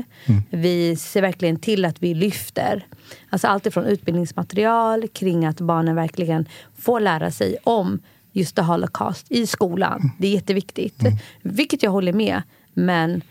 Vi 0.50 0.96
ser 0.96 1.22
verkligen 1.22 1.56
till 1.56 1.84
att 1.84 2.02
vi 2.02 2.14
lyfter. 2.14 2.86
Alltså 3.30 3.46
allt 3.46 3.66
ifrån 3.66 3.84
utbildningsmaterial 3.84 5.08
kring 5.08 5.46
att 5.46 5.60
barnen 5.60 5.94
verkligen 5.94 6.48
får 6.78 7.00
lära 7.00 7.30
sig 7.30 7.56
om 7.64 8.00
just 8.32 8.56
the 8.56 8.62
Holocaust 8.62 9.26
i 9.32 9.46
skolan. 9.46 10.10
Det 10.18 10.26
är 10.26 10.32
jätteviktigt. 10.32 11.00
Vilket 11.42 11.82
jag 11.82 11.90
håller 11.90 12.12
med. 12.12 12.42
Men 12.74 13.22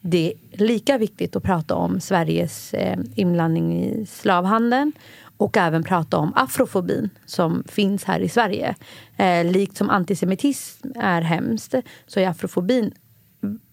det 0.00 0.32
är 0.52 0.58
lika 0.58 0.98
viktigt 0.98 1.36
att 1.36 1.42
prata 1.42 1.74
om 1.74 2.00
Sveriges 2.00 2.74
eh, 2.74 2.98
inblandning 3.14 3.84
i 3.84 4.06
slavhandeln 4.06 4.92
och 5.38 5.56
även 5.56 5.84
prata 5.84 6.16
om 6.16 6.32
afrofobin 6.36 7.10
som 7.26 7.64
finns 7.68 8.04
här 8.04 8.20
i 8.20 8.28
Sverige. 8.28 8.74
Eh, 9.16 9.44
likt 9.44 9.76
som 9.76 9.90
antisemitism 9.90 10.88
är 10.96 11.22
hemskt 11.22 11.74
så 12.06 12.20
är 12.20 12.28
afrofobin 12.28 12.92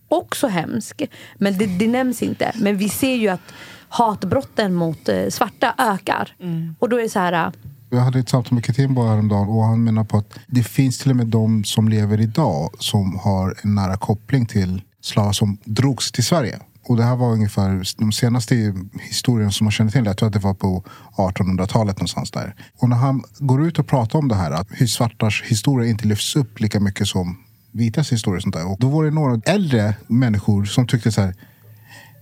också 0.07 0.47
hemsk. 0.47 1.01
Men 1.37 1.57
det, 1.57 1.65
det 1.65 1.87
nämns 1.87 2.21
inte. 2.21 2.51
Men 2.55 2.77
vi 2.77 2.89
ser 2.89 3.15
ju 3.15 3.27
att 3.27 3.53
hatbrotten 3.89 4.73
mot 4.73 5.09
eh, 5.09 5.29
svarta 5.29 5.73
ökar. 5.77 6.35
Och 6.79 6.89
då 6.89 6.97
är 6.97 7.01
det 7.01 7.09
så 7.09 7.19
här... 7.19 7.33
eh, 7.33 7.51
Jag 7.89 7.99
hade 7.99 8.19
ett 8.19 8.29
samtal 8.29 8.53
med 8.53 8.65
Ketimbo 8.65 9.03
häromdagen 9.03 9.47
och 9.49 9.63
han 9.63 9.83
menar 9.83 10.03
på 10.03 10.17
att 10.17 10.39
det 10.47 10.63
finns 10.63 10.97
till 10.99 11.09
och 11.11 11.15
med 11.17 11.27
de 11.27 11.63
som 11.63 11.89
lever 11.89 12.21
idag 12.21 12.69
som 12.79 13.19
har 13.19 13.55
en 13.63 13.75
nära 13.75 13.97
koppling 13.97 14.45
till 14.45 14.81
slavar 15.01 15.31
som 15.31 15.57
drogs 15.63 16.11
till 16.11 16.25
Sverige. 16.25 16.59
Och 16.87 16.97
det 16.97 17.03
här 17.03 17.15
var 17.15 17.31
ungefär 17.31 17.83
de 17.97 18.11
senaste 18.11 18.73
historien 19.01 19.51
som 19.51 19.65
man 19.65 19.71
känner 19.71 19.91
till. 19.91 20.05
Jag 20.05 20.17
tror 20.17 20.27
att 20.27 20.33
det 20.33 20.39
var 20.39 20.53
på 20.53 20.83
1800-talet 21.15 21.97
någonstans 21.97 22.31
där. 22.31 22.55
Och 22.77 22.89
när 22.89 22.95
han 22.95 23.23
går 23.39 23.67
ut 23.67 23.79
och 23.79 23.87
pratar 23.87 24.19
om 24.19 24.27
det 24.27 24.35
här, 24.35 24.51
att 24.51 24.67
hur 24.69 24.87
svartars 24.87 25.43
historia 25.43 25.89
inte 25.89 26.07
lyfts 26.07 26.35
upp 26.35 26.59
lika 26.59 26.79
mycket 26.79 27.07
som 27.07 27.37
vitas 27.71 28.11
historia 28.11 28.37
och 28.37 28.41
sånt 28.41 28.55
där. 28.55 28.71
Och 28.71 28.77
då 28.79 28.89
var 28.89 29.03
det 29.03 29.11
några 29.11 29.41
äldre 29.45 29.95
människor 30.07 30.65
som 30.65 30.87
tyckte 30.87 31.11
så 31.11 31.21
här 31.21 31.35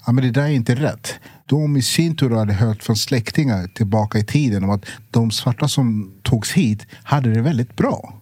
Ja, 0.06 0.12
men 0.12 0.23
det 0.23 0.32
där 0.32 0.43
är 0.43 0.49
inte 0.49 0.76
rätt. 0.76 1.13
De 1.45 1.78
i 1.78 1.82
sin 1.82 2.15
tur 2.15 2.30
hade 2.30 2.54
hört 2.54 2.84
från 2.84 2.95
släktingar 2.95 3.67
tillbaka 3.67 4.19
i 4.19 4.23
tiden 4.23 4.63
om 4.63 4.69
att 4.69 4.86
de 5.12 5.32
svarta 5.32 5.67
som 5.67 6.13
togs 6.23 6.52
hit 6.52 6.86
hade 7.04 7.34
det 7.34 7.41
väldigt 7.41 7.76
bra. 7.76 8.13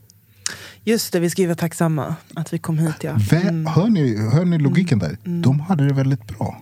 Just 0.83 1.13
det, 1.13 1.19
vi 1.19 1.29
ska 1.29 1.41
ju 1.41 1.47
vara 1.47 1.55
tacksamma 1.55 2.15
att 2.35 2.53
vi 2.53 2.57
kom 2.57 2.77
hit. 2.79 2.95
Ja. 3.01 3.13
Vä- 3.13 3.67
Hör, 3.69 3.89
ni, 3.89 4.17
hör 4.33 4.45
ni 4.45 4.57
logiken 4.57 4.99
där? 4.99 5.17
De 5.23 5.59
hade 5.59 5.87
det 5.87 5.93
väldigt 5.93 6.27
bra. 6.37 6.61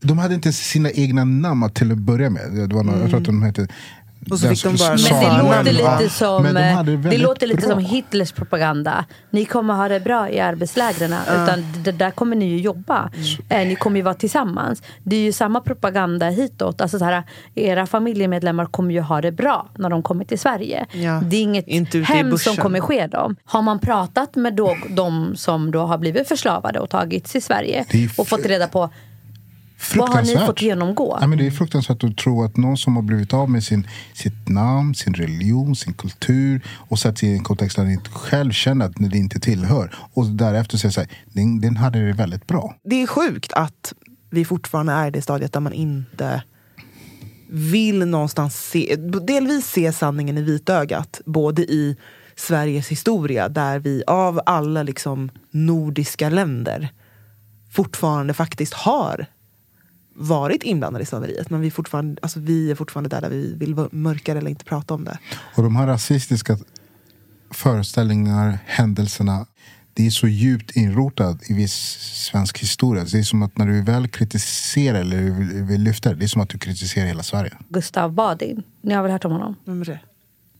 De 0.00 0.18
hade 0.18 0.34
inte 0.34 0.52
sina 0.52 0.90
egna 0.90 1.24
namn 1.24 1.70
till 1.70 1.92
att 1.92 1.98
börja 1.98 2.30
med. 2.30 2.52
Det 2.68 2.74
var 2.74 2.84
några, 2.84 2.98
Jag 3.00 3.08
tror 3.08 3.20
att 3.20 3.26
de 3.26 3.42
hette... 3.42 3.68
Och 4.30 4.38
så 4.38 4.48
fick 4.48 4.62
de 4.64 4.76
bara 4.76 4.88
Men 4.90 4.98
Sa 4.98 5.20
det 5.20 5.42
låter 5.42 5.72
lite 5.72 6.08
som, 6.14 6.42
Men 6.42 6.54
de 6.86 6.92
eh, 6.94 7.10
det 7.10 7.18
låter 7.18 7.46
lite 7.46 7.60
bra. 7.66 7.70
som 7.70 7.78
Hitlers 7.84 8.32
propaganda. 8.32 9.04
Ni 9.30 9.44
kommer 9.44 9.74
ha 9.74 9.88
det 9.88 10.00
bra 10.00 10.30
i 10.30 10.40
arbetslägren. 10.40 11.14
Utan 11.32 11.64
det, 11.84 11.92
där 11.92 12.10
kommer 12.10 12.36
ni 12.36 12.44
ju 12.46 12.58
jobba. 12.60 13.10
Eh, 13.48 13.66
Ni 13.66 13.76
kommer 13.76 13.96
ju 13.96 14.02
vara 14.02 14.14
tillsammans. 14.14 14.82
Det 15.02 15.16
är 15.16 15.20
ju 15.20 15.32
samma 15.32 15.60
propaganda 15.60 16.28
hitåt. 16.28 16.80
Alltså 16.80 16.98
så 16.98 17.04
här, 17.04 17.22
era 17.54 17.86
familjemedlemmar 17.86 18.66
kommer 18.66 18.92
ju 18.94 19.00
ha 19.00 19.20
det 19.20 19.32
bra 19.32 19.66
när 19.78 19.90
de 19.90 20.02
kommer 20.02 20.24
till 20.24 20.38
Sverige. 20.38 20.86
Ja, 20.92 21.20
Det 21.24 21.36
är 21.36 21.42
inget 21.42 21.68
inte 21.68 21.98
hemskt 21.98 22.44
som 22.44 22.56
kommer 22.56 22.80
ske 22.80 23.06
dem. 23.06 23.36
Har 23.44 23.62
man 23.62 23.78
pratat 23.78 24.36
med 24.36 24.54
då, 24.54 24.76
de 24.88 25.36
som 25.36 25.70
då 25.70 25.80
har 25.80 25.98
blivit 25.98 26.28
förslavade 26.28 26.78
och 26.80 26.90
tagits 26.90 27.32
till 27.32 27.42
Sverige 27.42 27.84
och 28.18 28.28
fått 28.28 28.46
reda 28.46 28.66
på 28.68 28.90
vad 29.96 30.08
har 30.08 30.22
ni 30.22 30.46
fått 30.46 30.62
genomgå? 30.62 31.18
Ja, 31.20 31.26
men 31.26 31.38
det 31.38 31.46
är 31.46 31.50
fruktansvärt 31.50 32.04
att 32.04 32.16
tro 32.16 32.44
att 32.44 32.56
någon 32.56 32.76
som 32.76 32.96
har 32.96 33.02
blivit 33.02 33.34
av 33.34 33.50
med 33.50 33.64
sin, 33.64 33.86
sitt 34.14 34.48
namn, 34.48 34.94
sin 34.94 35.14
religion, 35.14 35.76
sin 35.76 35.94
kultur 35.94 36.64
och 36.88 36.98
satt 36.98 37.22
i 37.22 37.32
en 37.32 37.44
kontext 37.44 37.76
där 37.76 37.84
den 37.84 37.92
inte 37.92 38.10
själv 38.10 38.52
känner 38.52 38.86
att 38.86 38.92
det 38.96 39.18
inte 39.18 39.40
tillhör. 39.40 39.94
Och 40.12 40.26
därefter 40.26 40.78
säger 40.78 40.92
så 40.92 41.00
här, 41.00 41.10
den, 41.26 41.60
den 41.60 41.76
hade 41.76 42.06
det 42.06 42.12
väldigt 42.12 42.46
bra. 42.46 42.76
Det 42.84 43.02
är 43.02 43.06
sjukt 43.06 43.52
att 43.52 43.92
vi 44.30 44.44
fortfarande 44.44 44.92
är 44.92 45.06
i 45.06 45.10
det 45.10 45.22
stadiet 45.22 45.52
där 45.52 45.60
man 45.60 45.72
inte 45.72 46.42
vill 47.50 48.06
någonstans 48.06 48.68
se, 48.68 48.96
delvis 49.26 49.66
se 49.66 49.92
sanningen 49.92 50.38
i 50.38 50.42
vitögat. 50.42 51.20
Både 51.26 51.62
i 51.62 51.96
Sveriges 52.36 52.88
historia, 52.88 53.48
där 53.48 53.78
vi 53.78 54.02
av 54.06 54.40
alla 54.46 54.82
liksom 54.82 55.30
nordiska 55.50 56.30
länder 56.30 56.88
fortfarande 57.72 58.34
faktiskt 58.34 58.74
har 58.74 59.26
varit 60.14 60.62
inblandade 60.62 61.02
i 61.02 61.06
slaveriet. 61.06 61.50
Men 61.50 61.60
vi, 61.60 61.70
fortfarande, 61.70 62.20
alltså 62.22 62.40
vi 62.40 62.70
är 62.70 62.74
fortfarande 62.74 63.08
där, 63.08 63.20
där 63.20 63.30
vi 63.30 63.54
vill 63.54 63.76
mörka 63.90 64.32
eller 64.32 64.50
inte 64.50 64.64
prata 64.64 64.94
om 64.94 65.04
det. 65.04 65.18
Och 65.56 65.62
de 65.62 65.76
här 65.76 65.86
rasistiska 65.86 66.58
föreställningar, 67.50 68.58
händelserna, 68.66 69.46
det 69.94 70.06
är 70.06 70.10
så 70.10 70.28
djupt 70.28 70.76
inrotat 70.76 71.50
i 71.50 71.54
viss 71.54 71.74
svensk 72.30 72.58
historia. 72.58 73.04
Det 73.04 73.18
är 73.18 73.22
som 73.22 73.42
att 73.42 73.58
när 73.58 73.66
du 73.66 73.82
väl 73.82 74.08
kritiserar 74.08 75.00
eller 75.00 75.16
vill, 75.16 75.62
vill 75.62 75.82
lyfta 75.82 76.10
det, 76.10 76.16
det 76.16 76.24
är 76.24 76.28
som 76.28 76.42
att 76.42 76.48
du 76.48 76.58
kritiserar 76.58 77.06
hela 77.06 77.22
Sverige. 77.22 77.52
Gustav 77.68 78.12
Badin. 78.12 78.62
Ni 78.82 78.94
har 78.94 79.02
väl 79.02 79.12
hört 79.12 79.24
om 79.24 79.32
honom? 79.32 79.56
Vem 79.64 79.80
är 79.80 79.84
det? 79.84 80.00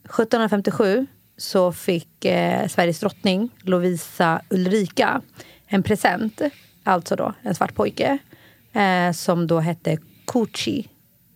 1757 0.05 1.07
så 1.37 1.73
fick 1.73 2.25
eh, 2.25 2.69
Sveriges 2.69 3.01
drottning 3.01 3.49
Lovisa 3.63 4.41
Ulrika 4.51 5.23
en 5.67 5.83
present. 5.83 6.41
Alltså 6.83 7.17
då 7.17 7.35
en 7.43 7.55
svart 7.55 7.75
pojke. 7.75 8.19
Eh, 8.75 9.13
som 9.13 9.47
då 9.47 9.61
hette 9.61 9.99
Kuchi. 10.27 10.89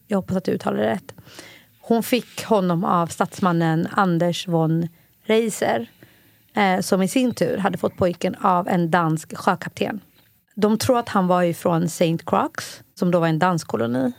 Jag 0.06 0.18
hoppas 0.18 0.36
att 0.36 0.44
du 0.44 0.52
uttalar 0.52 0.78
det 0.78 0.90
rätt. 0.90 1.14
Hon 1.80 2.02
fick 2.02 2.44
honom 2.44 2.84
av 2.84 3.06
statsmannen 3.06 3.88
Anders 3.90 4.48
von 4.48 4.88
Reiser. 5.24 5.90
Eh, 6.54 6.80
som 6.80 7.02
i 7.02 7.08
sin 7.08 7.34
tur 7.34 7.56
hade 7.56 7.78
fått 7.78 7.96
pojken 7.96 8.34
av 8.34 8.68
en 8.68 8.90
dansk 8.90 9.36
sjökapten. 9.36 10.00
De 10.54 10.78
tror 10.78 10.98
att 10.98 11.08
han 11.08 11.26
var 11.26 11.42
ifrån 11.42 11.82
St. 11.82 12.18
Croix, 12.26 12.82
som 12.94 13.10
då 13.10 13.20
var 13.20 13.28
en 13.28 13.38
dansk 13.38 13.66
koloni. 13.66 14.12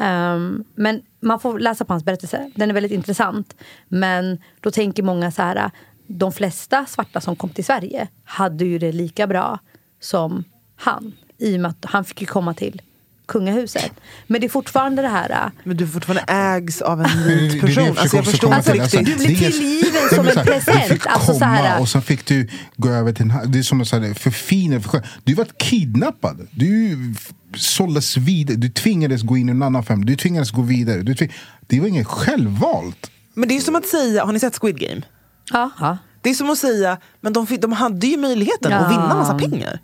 Um, 0.00 0.64
men 0.74 1.02
man 1.20 1.40
får 1.40 1.58
läsa 1.58 1.84
på 1.84 1.92
hans 1.92 2.04
berättelse. 2.04 2.50
Den 2.54 2.70
är 2.70 2.74
väldigt 2.74 2.92
intressant. 2.92 3.56
Men 3.88 4.38
då 4.60 4.70
tänker 4.70 5.02
många 5.02 5.30
så 5.30 5.42
här. 5.42 5.70
De 6.06 6.32
flesta 6.32 6.86
svarta 6.86 7.20
som 7.20 7.36
kom 7.36 7.50
till 7.50 7.64
Sverige 7.64 8.08
hade 8.24 8.64
ju 8.64 8.78
det 8.78 8.92
lika 8.92 9.26
bra 9.26 9.58
som 10.00 10.44
han. 10.76 11.12
I 11.38 11.56
och 11.56 11.60
med 11.60 11.70
att 11.70 11.84
han 11.90 12.04
fick 12.04 12.20
ju 12.20 12.26
komma 12.26 12.54
till 12.54 12.82
kungahuset. 13.26 13.92
Men 14.26 14.40
det 14.40 14.46
är 14.46 14.48
fortfarande 14.48 15.02
det 15.02 15.08
här... 15.08 15.30
äh, 15.30 15.50
Men 15.64 15.76
du 15.76 15.86
fortfarande 15.86 16.22
ägs 16.32 16.82
av 16.82 17.00
en 17.00 17.06
Det 17.26 17.32
är 17.32 17.36
det 17.36 17.42
vit 17.42 17.52
jag 17.54 17.60
person. 17.60 17.68
försöker 17.96 18.00
Alltså 18.00 18.16
jag 18.16 18.24
förstår 18.26 18.54
inte. 18.54 18.72
Alltså, 18.82 18.98
riktigt. 18.98 19.18
Du 19.18 19.26
blir 19.26 19.38
det 19.40 19.46
är- 19.46 19.50
tillgiven 19.50 20.08
som 20.14 20.26
en 20.28 20.34
så 20.34 20.40
present. 20.40 20.78
Du 20.88 20.94
fick 20.94 21.06
Alltså, 21.06 21.26
så 21.26 21.38
komma 21.38 21.46
här- 21.46 21.80
och 21.80 21.88
sen 21.88 22.02
fick 22.02 22.26
du 22.26 22.48
gå 22.76 22.88
över 22.88 23.12
till 23.12 23.22
en... 23.22 23.30
här- 23.30 23.46
Det 23.46 23.58
är 23.58 23.62
som 23.62 23.80
att 23.80 23.88
säga, 23.88 24.14
förfina. 24.14 24.80
För, 24.80 25.02
du 25.24 25.34
var 25.34 25.46
kidnappad. 25.58 26.48
Du 26.50 26.98
såldes 27.56 28.16
vidare. 28.16 28.56
Du 28.56 28.68
tvingades 28.68 29.22
gå 29.22 29.36
in 29.36 29.48
i 29.48 29.52
en 29.52 29.62
annan 29.62 29.84
familj. 29.84 30.06
Du 30.10 30.16
tvingades 30.16 30.50
gå 30.50 30.62
vidare. 30.62 31.02
Du 31.02 31.14
tving... 31.14 31.32
Det 31.66 31.80
var 31.80 31.86
inget 31.88 32.06
självvalt. 32.06 33.10
Men 33.34 33.48
det 33.48 33.56
är 33.56 33.60
som 33.60 33.76
att 33.76 33.86
säga, 33.86 34.24
har 34.24 34.32
ni 34.32 34.40
sett 34.40 34.58
Squid 34.58 34.78
Game? 34.80 35.02
Ja. 35.52 35.98
Det 36.22 36.30
är 36.30 36.34
som 36.34 36.50
att 36.50 36.58
säga, 36.58 36.98
men 37.20 37.32
de, 37.32 37.46
fick- 37.46 37.60
de 37.62 37.72
hade 37.72 38.06
ju 38.06 38.16
möjligheten 38.16 38.72
att 38.72 38.82
Ja. 38.82 38.88
vinna 38.88 39.14
massa 39.14 39.38
pengar. 39.38 39.80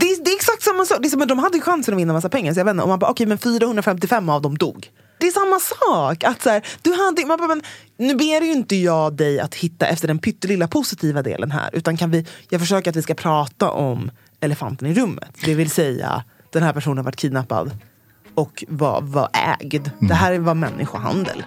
Det 0.00 0.06
är, 0.06 0.24
det 0.24 0.30
är 0.30 0.36
exakt 0.36 0.62
samma 0.62 0.84
sak. 0.84 0.98
Det 1.02 1.08
är 1.08 1.10
som 1.10 1.22
att 1.22 1.28
de 1.28 1.38
hade 1.38 1.60
chansen 1.60 1.94
att 1.94 2.00
vinna 2.00 2.12
massa 2.12 2.28
pengar. 2.28 2.54
Så 2.54 2.60
jag 2.60 2.64
vet 2.64 2.70
inte, 2.72 2.82
om 2.82 2.88
man 2.88 2.98
bara, 2.98 3.10
okej 3.10 3.26
men 3.26 3.38
455 3.38 4.28
av 4.28 4.42
dem 4.42 4.58
dog. 4.58 4.90
Det 5.18 5.26
är 5.26 5.30
samma 5.30 5.60
sak. 5.60 6.24
Att 6.24 6.42
så 6.42 6.50
här, 6.50 6.66
du 6.82 6.92
hade, 6.92 7.26
man 7.26 7.38
bara, 7.38 7.48
men, 7.48 7.62
nu 7.96 8.14
ber 8.14 8.40
ju 8.40 8.52
inte 8.52 8.76
jag 8.76 9.12
dig 9.12 9.40
att 9.40 9.54
hitta 9.54 9.86
efter 9.86 10.08
den 10.08 10.18
pyttelilla 10.18 10.68
positiva 10.68 11.22
delen 11.22 11.50
här. 11.50 11.70
Utan 11.72 11.96
kan 11.96 12.10
vi, 12.10 12.26
jag 12.50 12.60
försöker 12.60 12.90
att 12.90 12.96
vi 12.96 13.02
ska 13.02 13.14
prata 13.14 13.70
om 13.70 14.10
elefanten 14.40 14.88
i 14.88 14.94
rummet. 14.94 15.36
Det 15.44 15.54
vill 15.54 15.70
säga, 15.70 16.24
den 16.50 16.62
här 16.62 16.72
personen 16.72 16.98
har 16.98 17.04
varit 17.04 17.16
kidnappad 17.16 17.70
och 18.34 18.64
var, 18.68 19.00
var 19.00 19.28
ägd. 19.32 19.90
Det 20.00 20.14
här 20.14 20.38
var 20.38 20.54
människohandel. 20.54 21.44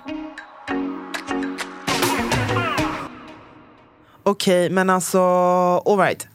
Okej, 4.24 4.70
men 4.70 4.90
alltså, 4.90 5.20
alright. 5.86 6.28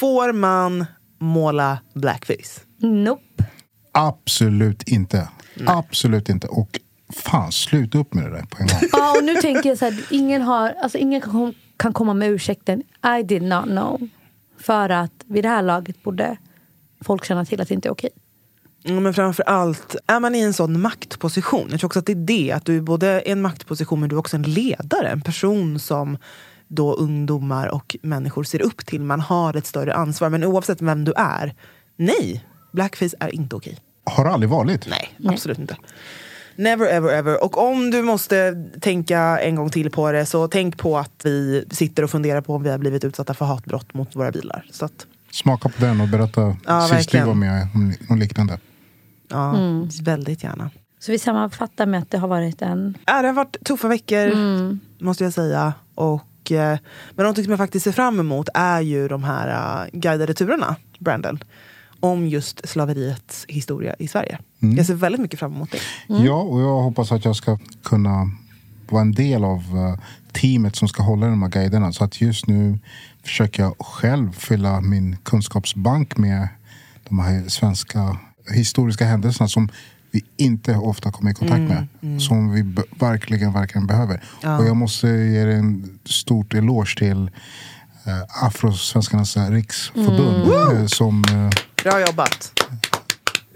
Får 0.00 0.32
man 0.32 0.86
måla 1.22 1.78
blackface? 1.94 2.60
Nope. 2.78 3.44
Absolut 3.92 4.82
inte. 4.88 5.28
Absolut 5.66 6.28
inte. 6.28 6.46
Och 6.46 6.80
fan, 7.12 7.52
sluta 7.52 7.98
upp 7.98 8.14
med 8.14 8.24
det 8.24 8.30
där 8.30 8.46
på 8.50 8.56
en 8.62 8.66
gång. 8.66 8.78
Ja, 8.92 9.18
och 9.18 9.24
nu 9.24 9.34
tänker 9.34 9.68
jag 9.68 9.78
så 9.78 9.84
här, 9.84 10.06
ingen, 10.10 10.42
har, 10.42 10.74
alltså 10.82 10.98
ingen 10.98 11.20
kan, 11.20 11.54
kan 11.76 11.92
komma 11.92 12.14
med 12.14 12.30
ursäkten 12.30 12.82
I 13.18 13.22
did 13.22 13.42
not 13.42 13.64
know. 13.64 14.08
För 14.58 14.88
att 14.88 15.12
vid 15.26 15.44
det 15.44 15.48
här 15.48 15.62
laget 15.62 16.02
borde 16.02 16.36
folk 17.04 17.24
känna 17.24 17.44
till 17.44 17.60
att 17.60 17.68
det 17.68 17.74
inte 17.74 17.88
är 17.88 17.92
okej. 17.92 18.10
Men 18.84 19.14
framför 19.14 19.42
allt, 19.42 19.96
är 20.06 20.20
man 20.20 20.34
i 20.34 20.40
en 20.40 20.52
sån 20.52 20.80
maktposition, 20.80 21.68
jag 21.70 21.80
tror 21.80 21.88
också 21.88 21.98
att 21.98 22.06
det 22.06 22.12
är 22.12 22.26
det, 22.26 22.52
att 22.52 22.64
du 22.64 22.76
är 22.76 22.80
både 22.80 23.20
en 23.20 23.42
maktposition 23.42 24.00
men 24.00 24.08
du 24.08 24.16
är 24.16 24.20
också 24.20 24.36
en 24.36 24.42
ledare, 24.42 25.08
en 25.08 25.20
person 25.20 25.78
som 25.78 26.18
då 26.74 26.94
ungdomar 26.94 27.66
och 27.68 27.96
människor 28.02 28.44
ser 28.44 28.62
upp 28.62 28.86
till. 28.86 29.00
Man 29.00 29.20
har 29.20 29.56
ett 29.56 29.66
större 29.66 29.94
ansvar, 29.94 30.28
men 30.28 30.44
oavsett 30.44 30.82
vem 30.82 31.04
du 31.04 31.12
är, 31.16 31.54
nej, 31.96 32.44
blackface 32.72 33.16
är 33.20 33.34
inte 33.34 33.56
okej. 33.56 33.78
Har 34.04 34.24
aldrig 34.24 34.50
varit. 34.50 34.86
Nej, 34.88 35.32
absolut 35.32 35.58
inte. 35.58 35.76
Never 36.56 36.86
ever 36.86 37.12
ever. 37.12 37.44
Och 37.44 37.58
om 37.70 37.90
du 37.90 38.02
måste 38.02 38.54
tänka 38.80 39.18
en 39.40 39.54
gång 39.56 39.70
till 39.70 39.90
på 39.90 40.12
det, 40.12 40.26
så 40.26 40.48
tänk 40.48 40.78
på 40.78 40.98
att 40.98 41.20
vi 41.24 41.64
sitter 41.70 42.02
och 42.04 42.10
funderar 42.10 42.40
på 42.40 42.54
om 42.54 42.62
vi 42.62 42.70
har 42.70 42.78
blivit 42.78 43.04
utsatta 43.04 43.34
för 43.34 43.44
hatbrott 43.44 43.94
mot 43.94 44.16
våra 44.16 44.30
bilar. 44.32 44.66
Så 44.70 44.84
att, 44.84 45.06
Smaka 45.30 45.68
på 45.68 45.84
den 45.84 46.00
och 46.00 46.08
berätta 46.08 46.56
Ja, 46.66 46.88
sist 46.88 47.10
du 47.12 47.20
var 47.20 47.34
med 47.34 47.68
om 47.74 47.94
något 48.08 48.18
liknande. 48.18 48.58
ja, 49.28 49.54
väldigt 50.02 50.42
gärna. 50.44 50.70
Så 50.98 51.12
vi 51.12 51.18
sammanfattar 51.18 51.86
med 51.86 52.00
att 52.02 52.10
det 52.10 52.18
har 52.18 52.28
varit 52.28 52.62
en... 52.62 52.98
Ja, 53.06 53.22
det 53.22 53.28
har 53.28 53.34
varit 53.34 53.56
tuffa 53.64 53.88
veckor, 53.88 54.32
måste 55.04 55.24
jag 55.24 55.32
säga. 55.32 55.74
Och, 55.94 56.20
men 57.14 57.26
något 57.26 57.36
som 57.36 57.50
jag 57.50 57.58
faktiskt 57.58 57.84
ser 57.84 57.92
fram 57.92 58.20
emot 58.20 58.48
är 58.54 58.80
ju 58.80 59.08
de 59.08 59.24
här 59.24 59.84
uh, 59.84 60.00
guidade 60.00 60.34
turerna, 60.34 60.76
Brandon. 60.98 61.38
Om 62.00 62.26
just 62.26 62.68
slaveriets 62.68 63.44
historia 63.48 63.94
i 63.98 64.08
Sverige. 64.08 64.38
Jag 64.58 64.86
ser 64.86 64.94
väldigt 64.94 65.20
mycket 65.20 65.38
fram 65.38 65.52
emot 65.52 65.70
det. 65.70 65.78
Ja, 66.06 66.42
och 66.42 66.60
jag 66.60 66.82
hoppas 66.82 67.12
att 67.12 67.24
jag 67.24 67.36
ska 67.36 67.58
kunna 67.82 68.30
vara 68.92 69.02
en 69.02 69.12
del 69.12 69.44
av 69.44 69.58
eh, 69.58 70.00
teamet 70.32 70.76
som 70.76 70.88
ska 70.88 71.02
hålla 71.02 71.26
de 71.26 71.42
här 71.42 71.50
guiderna. 71.50 71.92
Så 71.92 72.04
att 72.04 72.20
just 72.20 72.46
nu 72.46 72.78
försöker 73.22 73.62
jag 73.62 73.74
själv 73.78 74.32
fylla 74.32 74.80
min 74.80 75.16
kunskapsbank 75.16 76.16
med 76.16 76.48
de 77.08 77.18
här 77.18 77.48
svenska 77.48 78.16
historiska 78.54 79.04
händelserna 79.04 79.48
som 79.48 79.68
vi 80.12 80.24
inte 80.36 80.76
ofta 80.76 81.12
kommer 81.12 81.30
i 81.30 81.34
kontakt 81.34 81.60
med. 81.60 81.86
Som 82.22 82.52
vi 82.52 82.74
verkligen, 83.00 83.52
verkligen 83.52 83.86
behöver. 83.86 84.22
Och 84.38 84.66
jag 84.66 84.76
måste 84.76 85.08
ge 85.08 85.40
en 85.40 85.98
stort 86.04 86.54
eloge 86.54 86.98
till 86.98 87.30
eh, 88.06 88.44
Afrosvenskarnas 88.46 89.36
eh, 89.36 89.50
riksförbund. 89.50 90.52
eh, 90.80 90.86
som 90.86 91.24
eh, 91.30 91.50
Bra 91.84 92.00
jobbat. 92.00 92.52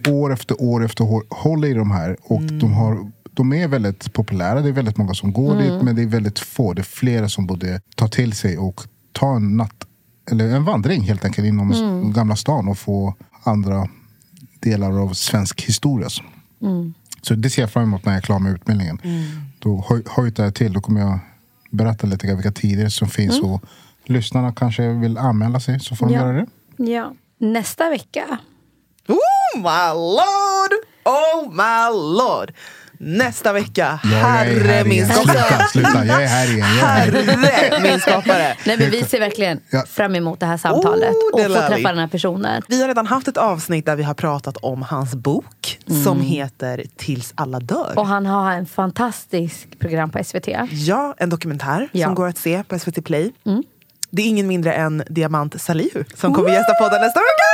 år 0.09 0.33
efter 0.33 0.63
år 0.63 0.85
efter 0.85 1.05
år 1.05 1.25
håller 1.31 1.69
i 1.69 1.75
de 1.75 1.91
här. 1.91 2.17
Och 2.23 2.43
de, 2.43 2.73
har, 2.73 3.11
de 3.35 3.53
är 3.53 3.69
väldigt 3.69 4.13
populära. 4.13 4.61
Det 4.61 4.69
är 4.69 4.73
väldigt 4.73 4.97
många 4.97 5.15
som 5.15 5.33
går 5.33 5.57
dit. 5.63 5.83
Men 5.83 5.97
det 5.97 6.03
är 6.03 6.07
väldigt 6.07 6.39
få. 6.39 6.73
Det 6.73 6.81
är 6.81 6.85
flera 6.85 7.29
som 7.29 7.47
borde 7.47 7.81
ta 7.97 8.09
till 8.09 8.33
sig 8.33 8.59
och 8.59 8.81
ta 9.13 9.37
en 9.37 9.57
natt 9.57 9.87
eller 10.31 10.55
en 10.55 10.65
vandring 10.65 11.03
helt 11.03 11.25
enkelt 11.25 11.47
inom 11.47 11.73
mm. 11.73 12.13
Gamla 12.13 12.37
stan 12.37 12.69
och 12.69 12.79
få 12.79 13.15
andra 13.43 13.89
delar 14.61 15.03
av 15.03 15.13
svensk 15.13 15.63
historia. 15.63 16.09
Så 17.23 17.35
det 17.35 17.51
ser 17.51 17.63
jag 17.63 17.71
fram 17.71 17.83
emot 17.83 18.05
när 18.05 18.13
jag 18.13 18.19
är 18.19 18.23
klar 18.23 18.39
med 18.39 18.53
utbildningen. 18.53 19.01
Då 19.59 19.85
hoj- 19.89 20.09
hojtar 20.09 20.45
jag 20.45 20.55
till. 20.55 20.73
Då 20.73 20.81
kommer 20.81 21.01
jag 21.01 21.19
berätta 21.71 22.07
lite 22.07 22.27
grann 22.27 22.37
vilka 22.37 22.53
tider 22.53 22.89
som 22.89 23.09
finns. 23.09 23.41
Och 23.41 23.63
lyssnarna 24.05 24.53
kanske 24.53 24.89
vill 24.93 25.19
anmäla 25.19 25.61
sig 25.61 25.81
så 25.81 25.97
får 25.97 26.07
de 26.07 26.15
Ja. 26.15 26.21
göra 26.21 26.33
det. 26.33 26.47
Ja. 26.93 27.13
Nästa 27.39 27.91
vecka 27.91 28.39
Oh 29.09 29.57
my 29.57 29.95
lord! 29.95 30.73
Oh 31.05 31.51
my 31.53 31.99
lord! 32.19 32.53
Nästa 32.99 33.53
vecka, 33.53 34.01
Ja, 34.03 34.09
herre 34.09 34.85
min 34.85 35.07
skapare. 35.09 35.39
Sluta, 35.39 35.65
sluta. 35.73 36.05
Jag 36.07 36.23
är 36.23 36.27
här 36.27 36.47
igen. 36.47 36.59
Jag 36.81 36.89
är 36.89 36.93
här. 36.93 37.41
Herre 37.71 37.81
min 37.91 38.01
skapare. 38.01 38.57
Nej, 38.67 38.77
men 38.79 38.91
vi 38.91 39.05
ser 39.05 39.21
verkligen 39.21 39.61
Ja. 39.71 39.85
fram 39.89 40.15
emot 40.15 40.41
det 40.41 40.47
här 40.47 40.57
samtalet 40.57 41.11
Oh, 41.11 41.37
det 41.37 41.47
och 41.47 41.53
få 41.53 41.59
lär 41.59 41.69
vi. 41.69 41.75
träffa 41.75 41.89
den 41.89 41.99
här 41.99 42.07
personen. 42.09 42.63
Vi 42.69 42.81
har 42.81 42.89
redan 42.89 43.07
haft 43.07 43.29
ett 43.29 43.37
avsnitt 43.37 43.87
där 43.87 43.97
vi 43.97 44.03
har 44.03 44.15
pratat 44.15 44.57
om 44.57 44.83
hans 44.83 45.15
bok 45.15 45.79
som 46.05 46.21
heter 46.21 46.85
Tills 46.97 47.33
alla 47.35 47.61
dör. 47.61 47.93
Och 47.97 48.07
han 48.07 48.27
har 48.27 48.53
en 48.53 48.67
fantastisk 48.67 49.79
program 49.79 50.11
på 50.11 50.25
SVT. 50.25 50.49
Ja, 50.71 51.15
en 51.19 51.31
dokumentär 51.31 51.89
Ja. 51.93 52.07
som 52.07 52.15
går 52.15 52.29
att 52.29 52.39
se 52.39 52.63
på 52.69 52.79
SVT 52.79 53.03
Play. 53.05 53.33
Det 54.11 54.23
är 54.23 54.27
ingen 54.27 54.47
mindre 54.47 54.73
än 54.73 55.03
Diamant 55.11 55.61
Salihu 55.61 56.05
som 56.15 56.35
kommer 56.35 56.51
gästa 56.51 56.73
podden 56.75 57.01
nästa 57.01 57.21
vecka. 57.21 57.46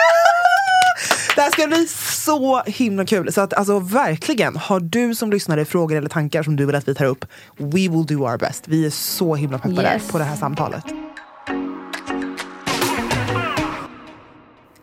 Det 1.34 1.40
här 1.40 1.50
ska 1.50 1.66
bli 1.66 1.86
så 2.24 2.62
himla 2.66 3.06
kul. 3.06 3.32
Så 3.32 3.40
att 3.40 3.54
alltså 3.54 3.78
verkligen, 3.78 4.56
har 4.56 4.80
du 4.80 5.14
som 5.14 5.30
lyssnare 5.30 5.64
frågor 5.64 5.96
eller 5.96 6.08
tankar 6.08 6.42
som 6.42 6.56
du 6.56 6.66
vill 6.66 6.74
att 6.74 6.88
vi 6.88 6.94
tar 6.94 7.04
upp, 7.04 7.24
we 7.56 7.66
will 7.88 8.06
do 8.06 8.18
our 8.30 8.38
best. 8.38 8.68
Vi 8.68 8.86
är 8.86 8.90
så 8.90 9.34
himla 9.34 9.58
peppade 9.58 9.82
Yes. 9.94 10.10
på 10.10 10.18
det 10.18 10.24
här 10.24 10.36
samtalet. 10.36 10.84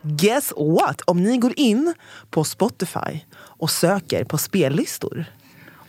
Guess 0.02 0.54
what? 0.58 1.02
Om 1.06 1.24
ni 1.24 1.38
går 1.38 1.54
in 1.56 1.94
på 2.30 2.44
Spotify 2.44 3.20
och 3.38 3.70
söker 3.72 4.24
på 4.24 4.38
spellistor 4.38 5.26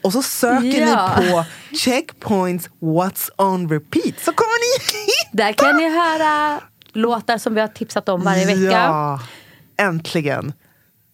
och 0.02 0.12
så 0.12 0.22
söker 0.22 0.80
Ja. 0.86 1.10
ni 1.20 1.30
på 1.30 1.44
checkpoints 1.76 2.68
what's 2.80 3.28
on 3.36 3.68
repeat 3.68 4.14
så 4.24 4.32
kommer 4.32 4.60
ni 4.60 4.84
hit! 5.00 5.28
Där 5.32 5.52
kan 5.52 5.76
ni 5.76 5.90
höra 5.90 6.60
låtar 6.92 7.38
som 7.38 7.54
vi 7.54 7.60
har 7.60 7.68
tipsat 7.68 8.08
om 8.08 8.22
varje 8.22 8.46
vecka. 8.46 8.60
Ja, 8.60 9.20
äntligen. 9.80 10.52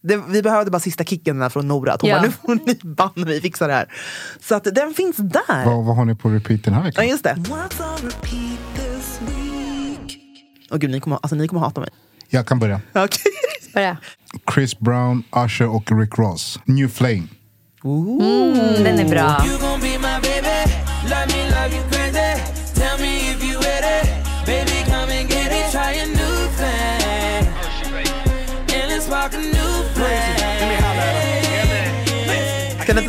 Det, 0.03 0.17
vi 0.29 0.43
behövde 0.43 0.71
bara 0.71 0.81
sista 0.81 1.05
kicken 1.05 1.39
där 1.39 1.49
från 1.49 1.69
Nora. 1.69 1.93
Att 1.93 2.01
hon 2.01 2.11
Ja. 2.11 2.17
bara, 2.19 2.27
nu 2.27 2.33
får 2.33 2.55
ni 2.67 2.79
banne 2.95 3.27
mig 3.27 3.41
fixa 3.41 3.67
det 3.67 3.73
här. 3.73 3.93
Så 4.41 4.55
att 4.55 4.65
den 4.65 4.95
finns 4.95 5.17
där. 5.17 5.65
Vad, 5.65 5.85
vad 5.85 5.97
har 5.97 6.05
ni 6.05 6.15
på 6.15 6.29
repeat 6.29 6.65
den 6.65 6.75
här 6.75 6.81
Ja, 6.81 6.85
veckan? 6.87 7.09
just 7.09 7.25
det. 7.25 7.37
Åh 10.71 10.79
gud, 10.79 10.91
ni 10.91 11.01
kommer, 11.01 11.19
alltså, 11.23 11.37
ni 11.37 11.49
kommer 11.49 11.61
hata 11.61 11.81
mig. 11.81 11.91
Jag 12.29 12.47
kan 12.47 12.59
börja. 12.59 12.81
Börja. 13.75 13.97
Chris 14.55 14.79
Brown, 14.79 15.23
Usher 15.47 15.69
och 15.69 16.01
Rick 16.01 16.19
Ross. 16.19 16.61
New 16.65 16.89
Flame. 16.89 17.23
Mm, 17.85 18.85
den 18.85 18.99
är 18.99 19.09
bra. 19.09 19.45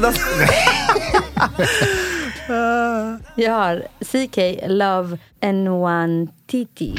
Dansa? 0.08 0.22
Jag 3.36 3.54
har 3.54 3.88
CK 4.00 4.38
Love 4.68 5.18
N1 5.42 6.28
TT. 6.48 6.94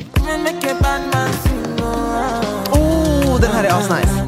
Make 0.45 0.73
a 0.73 0.77
bad 0.81 1.01
man 1.13 1.33
sing, 1.33 1.85
oh. 2.73 3.41
Den 3.41 3.51
här 3.53 3.65
är 3.65 3.79
asnice. 3.79 4.25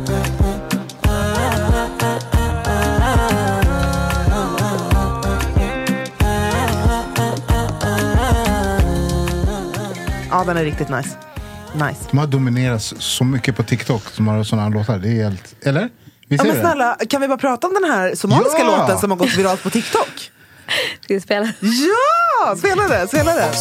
Ja, 10.30 10.44
den 10.44 10.56
är 10.56 10.64
riktigt 10.64 10.88
nice. 10.88 11.16
Nice. 11.74 12.08
De 12.10 12.18
har 12.18 12.26
dominerats 12.26 12.94
så 12.98 13.24
mycket 13.24 13.56
på 13.56 13.62
TikTok 13.62 14.02
som 14.02 14.28
har 14.28 14.44
sådana 14.44 14.68
låtar. 14.68 14.98
Det 14.98 15.08
är 15.08 15.24
helt, 15.24 15.54
eller? 15.62 15.88
Visst 16.30 16.44
ja, 16.44 16.52
men 16.52 16.60
snälla, 16.60 16.96
kan 17.08 17.20
vi 17.20 17.28
bara 17.28 17.38
prata 17.38 17.66
om 17.66 17.74
den 17.74 17.84
här 17.84 18.14
somaliska 18.14 18.58
ja! 18.58 18.76
låten 18.76 18.98
som 18.98 19.10
har 19.10 19.18
gått 19.18 19.34
viralt 19.38 19.62
på 19.62 19.70
TikTok? 19.70 20.30
Ska 21.00 21.14
vi 21.14 21.20
spela? 21.20 21.52
Ja! 21.60 22.56
Spela 22.56 22.88
det, 22.88 23.08
spela 23.08 23.34
det! 23.34 23.52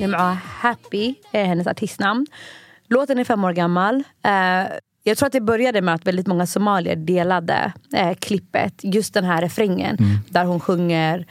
Nämra 0.00 0.38
Happy 0.60 1.14
är 1.32 1.44
hennes 1.44 1.66
artistnamn. 1.66 2.26
Låten 2.88 3.18
är 3.18 3.24
fem 3.24 3.44
år 3.44 3.52
gammal. 3.52 4.04
Eh, 4.24 4.64
jag 5.02 5.18
tror 5.18 5.26
att 5.26 5.32
det 5.32 5.40
började 5.40 5.82
med 5.82 5.94
att 5.94 6.06
väldigt 6.06 6.26
många 6.26 6.46
somalier 6.46 6.96
delade 6.96 7.72
eh, 7.94 8.14
klippet. 8.14 8.74
Just 8.82 9.14
den 9.14 9.24
här 9.24 9.42
refrängen 9.42 9.96
där 10.28 10.44
hon 10.44 10.60
sjunger 10.60 11.26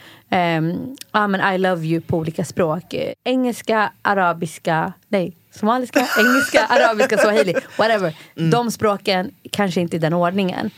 men 1.12 1.54
I 1.54 1.58
love 1.58 1.86
you 1.86 2.00
på 2.00 2.16
olika 2.16 2.44
språk. 2.44 2.94
Engelska, 3.24 3.92
arabiska, 4.02 4.92
nej, 5.08 5.36
somaliska, 5.50 6.00
engelska, 6.18 6.66
arabiska, 6.66 7.18
swahili, 7.18 7.54
whatever. 7.78 8.16
De 8.50 8.70
språken 8.70 9.30
kanske 9.50 9.80
inte 9.80 9.96
i 9.96 9.98
den 9.98 10.12
ordningen. 10.12 10.70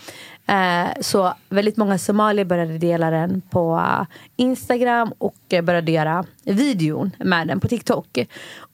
Eh, 0.47 0.87
så 1.01 1.35
väldigt 1.49 1.77
många 1.77 1.99
somalier 1.99 2.45
började 2.45 2.79
dela 2.79 3.11
den 3.11 3.41
på 3.51 3.77
eh, 4.01 4.07
Instagram 4.37 5.13
och 5.19 5.35
eh, 5.49 5.63
började 5.63 5.93
göra 5.93 6.25
videon 6.45 7.11
med 7.19 7.49
den 7.49 7.61
på 7.61 7.69
TikTok. 7.69 8.19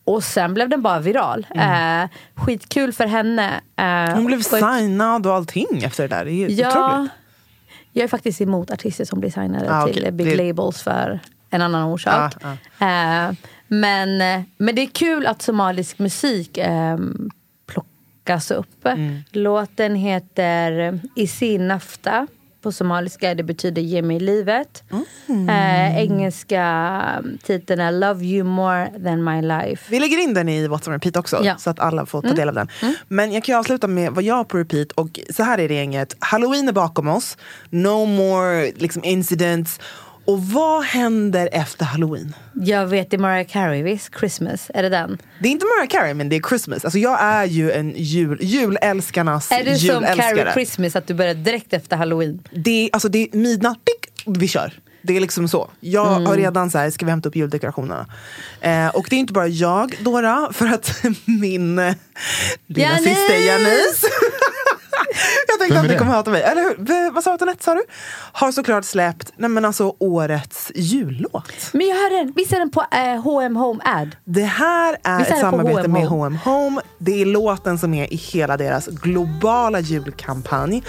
Och 0.04 0.24
sen 0.24 0.54
blev 0.54 0.68
den 0.68 0.82
bara 0.82 0.98
viral. 0.98 1.46
Eh, 1.54 2.04
skitkul 2.34 2.92
för 2.92 3.06
henne. 3.06 3.60
Eh, 3.76 4.14
Hon 4.14 4.26
blev 4.26 4.42
signad 4.42 5.26
och 5.26 5.34
allting 5.34 5.82
efter 5.84 6.08
det 6.08 6.16
där. 6.16 6.24
Det 6.24 6.30
är 6.32 6.50
Ja, 6.50 6.92
otroligt. 6.94 7.10
jag 7.92 8.04
är 8.04 8.08
faktiskt 8.08 8.40
emot 8.40 8.70
artister 8.70 9.04
som 9.04 9.20
blir 9.20 9.30
signade 9.30 9.76
Ah, 9.78 9.86
till 9.86 9.98
okej. 10.02 10.12
big 10.12 10.26
Det- 10.26 10.36
labels 10.46 10.82
för 10.82 11.20
en 11.50 11.62
annan 11.62 11.84
orsak. 11.84 12.32
Ah, 12.42 12.50
Eh, 12.86 13.32
men, 13.68 14.18
men 14.56 14.74
det 14.74 14.82
är 14.82 14.86
kul 14.86 15.26
att 15.26 15.42
somalisk 15.42 15.98
musik 15.98 16.58
plockas 18.24 18.50
upp. 18.50 18.86
Mm. 18.86 19.18
Låten 19.32 19.94
heter 19.94 21.00
Isin 21.16 21.68
Nafta 21.68 22.26
på 22.62 22.72
somaliska. 22.72 23.34
Det 23.34 23.42
betyder 23.42 23.82
ge 23.82 24.02
mig 24.02 24.20
livet. 24.20 24.82
Mm. 25.28 25.48
Eh, 25.48 25.98
engelska 25.98 27.24
titeln 27.42 27.80
är 27.80 27.92
Love 27.92 28.24
you 28.24 28.44
more 28.44 28.90
than 29.04 29.24
my 29.24 29.42
life. 29.42 29.84
Vi 29.90 30.00
lägger 30.00 30.18
in 30.22 30.34
den 30.34 30.48
i 30.48 30.68
What's 30.68 30.88
on 30.88 30.92
repeat 30.94 31.16
också, 31.16 31.36
Ja. 31.36 31.42
Mm. 31.42 31.58
så 31.58 31.70
att 31.70 31.80
alla 31.80 32.06
får 32.06 32.22
ta 32.22 32.32
del 32.32 32.48
av 32.48 32.54
den. 32.54 32.68
Men 33.08 33.32
jag 33.32 33.44
kan 33.44 33.58
avsluta 33.58 33.86
med 33.86 34.12
vad 34.12 34.24
jag 34.24 34.34
har 34.34 34.44
på 34.44 34.58
repeat. 34.58 34.92
Och 34.92 35.20
så 35.30 35.42
här 35.42 35.58
är 35.58 35.68
det 35.68 35.74
gänget. 35.74 36.16
Halloween 36.18 36.68
är 36.68 36.72
bakom 36.72 37.08
oss. 37.08 37.36
No 37.70 38.06
more 38.06 38.72
liksom, 38.76 39.04
incidents. 39.04 39.80
Och 40.30 40.42
vad 40.44 40.84
händer 40.84 41.48
efter 41.52 41.84
halloween? 41.84 42.34
Jag 42.54 42.86
vet, 42.86 43.10
det 43.10 43.16
är 43.16 43.18
Mariah 43.18 43.46
Carey, 43.46 43.82
visst? 43.82 44.18
Christmas, 44.18 44.70
är 44.74 44.82
det 44.82 44.88
den? 44.88 45.18
Det 45.42 45.48
är 45.48 45.52
inte 45.52 45.66
Mariah 45.66 45.88
Carey, 45.88 46.14
men 46.14 46.28
det 46.28 46.36
är 46.36 46.40
Christmas. 46.48 46.84
Alltså 46.84 46.98
jag 46.98 47.20
är 47.22 47.44
ju 47.44 47.72
en 47.72 47.92
jul, 47.96 48.38
julälskarnas 48.42 49.52
Är 49.52 49.64
det 49.64 49.76
som 49.76 49.86
julälskare. 49.86 50.16
Carrie 50.16 50.52
Christmas, 50.52 50.96
att 50.96 51.06
du 51.06 51.14
börjar 51.14 51.34
direkt 51.34 51.72
efter 51.72 51.96
halloween? 51.96 52.42
det, 52.50 52.70
är- 52.84 52.90
alltså 52.92 53.08
det 53.08 53.18
är 53.32 53.36
midnatt, 53.36 53.78
vi 54.26 54.48
kör. 54.48 54.72
Det 55.02 55.16
är 55.16 55.20
liksom 55.20 55.48
så. 55.48 55.70
Jag 55.80 56.12
Mm. 56.12 56.26
har 56.26 56.36
redan 56.36 56.70
så 56.70 56.78
här, 56.78 56.90
ska 56.90 57.04
vi 57.06 57.10
hämta 57.10 57.28
upp 57.28 57.36
juldekorationerna? 57.36 58.06
Eh, 58.60 58.88
och 58.88 59.06
det 59.10 59.16
är 59.16 59.20
inte 59.20 59.32
bara 59.32 59.48
jag, 59.48 59.94
Dora, 60.00 60.48
för 60.52 60.66
att 60.66 61.02
min 61.24 61.78
eh, 61.78 61.94
lilla 62.66 62.88
Janice! 62.88 63.04
syster 63.14 63.46
Janice 63.46 64.06
Jag 65.48 65.58
tänkte 65.58 65.74
Vem 65.74 65.84
att 65.84 65.90
ni 65.90 65.98
kommer 65.98 66.12
hata 66.12 66.30
mig. 66.30 66.42
Eller 66.42 66.62
hur? 66.62 67.10
Vad 67.10 67.24
sa 67.24 67.38
Anette, 67.40 67.64
sa 67.64 67.74
du? 67.74 67.82
Har 68.32 68.52
såklart 68.52 68.84
släppt 68.84 69.32
nej 69.36 69.50
men 69.50 69.64
alltså, 69.64 69.94
årets 69.98 70.72
jullåt. 70.74 71.52
Men 71.72 71.86
jag 71.86 71.96
hörde 71.96 72.16
den, 72.16 72.32
visst 72.36 72.52
är 72.52 72.58
den 72.58 72.70
på 72.70 72.80
eh, 72.92 73.20
H&M 73.22 73.56
Home 73.56 73.80
Ad? 73.84 74.10
Det 74.24 74.42
här 74.44 74.96
är 75.04 75.20
ett 75.20 75.40
samarbete 75.40 75.72
H&M 75.80 75.92
med? 75.92 76.06
H&M 76.06 76.38
Home. 76.44 76.80
Det 76.98 77.22
är 77.22 77.26
låten 77.26 77.78
som 77.78 77.94
är 77.94 78.12
i 78.12 78.16
hela 78.16 78.56
deras 78.56 78.86
globala 78.86 79.80
julkampanj. 79.80 80.82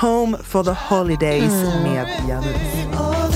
Home 0.00 0.38
for 0.44 0.64
the 0.64 0.94
holidays 0.94 1.52
Mm. 1.52 1.82
med 1.82 2.06
Janice. 2.28 3.29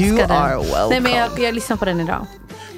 Jag 0.00 0.08
You 0.08 0.18
älskar 0.18 0.28
den. 0.28 0.42
are 0.42 0.56
welcome. 0.56 0.86
Nej, 0.90 1.00
men 1.00 1.12
jag, 1.12 1.38
jag 1.38 1.54
lyssnar 1.54 1.76
på 1.76 1.84
den 1.84 2.00
idag. 2.00 2.26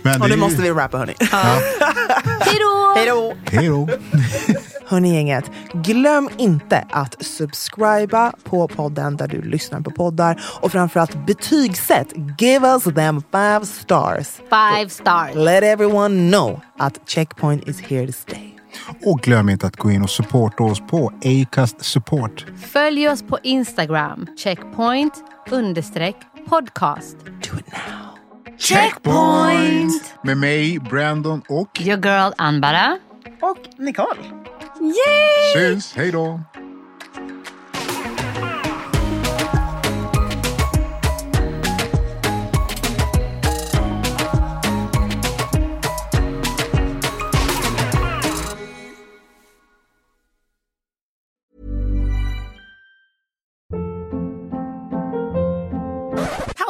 Men 0.03 0.23
Och 0.23 0.29
nu 0.29 0.35
ju- 0.35 0.41
måste 0.41 0.63
vi 0.63 0.71
rappa 0.71 0.99
hörni. 0.99 1.15
Hej 1.21 2.59
då! 2.61 2.93
Hej 2.97 3.07
då! 3.07 3.33
Hej 3.51 3.67
då. 3.69 3.89
Hörni 4.91 5.15
gänget, 5.15 5.45
glöm 5.73 6.29
inte 6.39 6.85
att 6.91 7.25
subscriba 7.25 8.33
på 8.45 8.69
podden 8.69 9.17
där 9.17 9.29
du 9.29 9.43
lyssnar 9.43 9.81
på 9.81 9.91
poddar 9.91 10.41
och 10.61 10.73
framförallt 10.73 11.27
betygsätt. 11.27 12.09
Give 12.39 12.67
us 12.69 12.85
them 12.85 13.23
five 13.33 13.61
stars. 13.67 14.27
Five 14.29 14.89
stars. 14.89 15.35
Let 15.35 15.63
everyone 15.65 16.31
know 16.31 16.61
att 16.79 16.99
Checkpoint 17.09 17.69
is 17.69 17.81
here 17.81 18.07
to 18.07 18.13
stay. 18.13 18.51
Och 19.05 19.21
glöm 19.21 19.49
inte 19.49 19.67
att 19.67 19.77
gå 19.77 19.91
in 19.91 20.03
och 20.03 20.11
supporta 20.11 20.65
oss 20.65 20.81
på 20.91 21.13
Acast 21.25 21.85
Support. 21.85 22.47
Följ 22.73 23.09
oss 23.09 23.23
på 23.23 23.39
Instagram. 23.43 24.27
Checkpoint 24.39 25.15
understreck 25.51 26.17
podcast. 26.49 27.17
Do 27.25 27.59
it 27.59 27.67
now. 27.73 28.15
Checkpoint! 28.59 30.15
Med 30.23 30.37
mig, 30.37 30.79
Brandon 30.79 31.43
och... 31.49 31.81
Your 31.81 31.99
girl 31.99 32.33
Anbara. 32.39 32.99
Och 33.41 33.59
Nicole. 33.79 34.21
Syns. 35.55 35.95
Hej 35.97 36.13
då. 36.13 36.41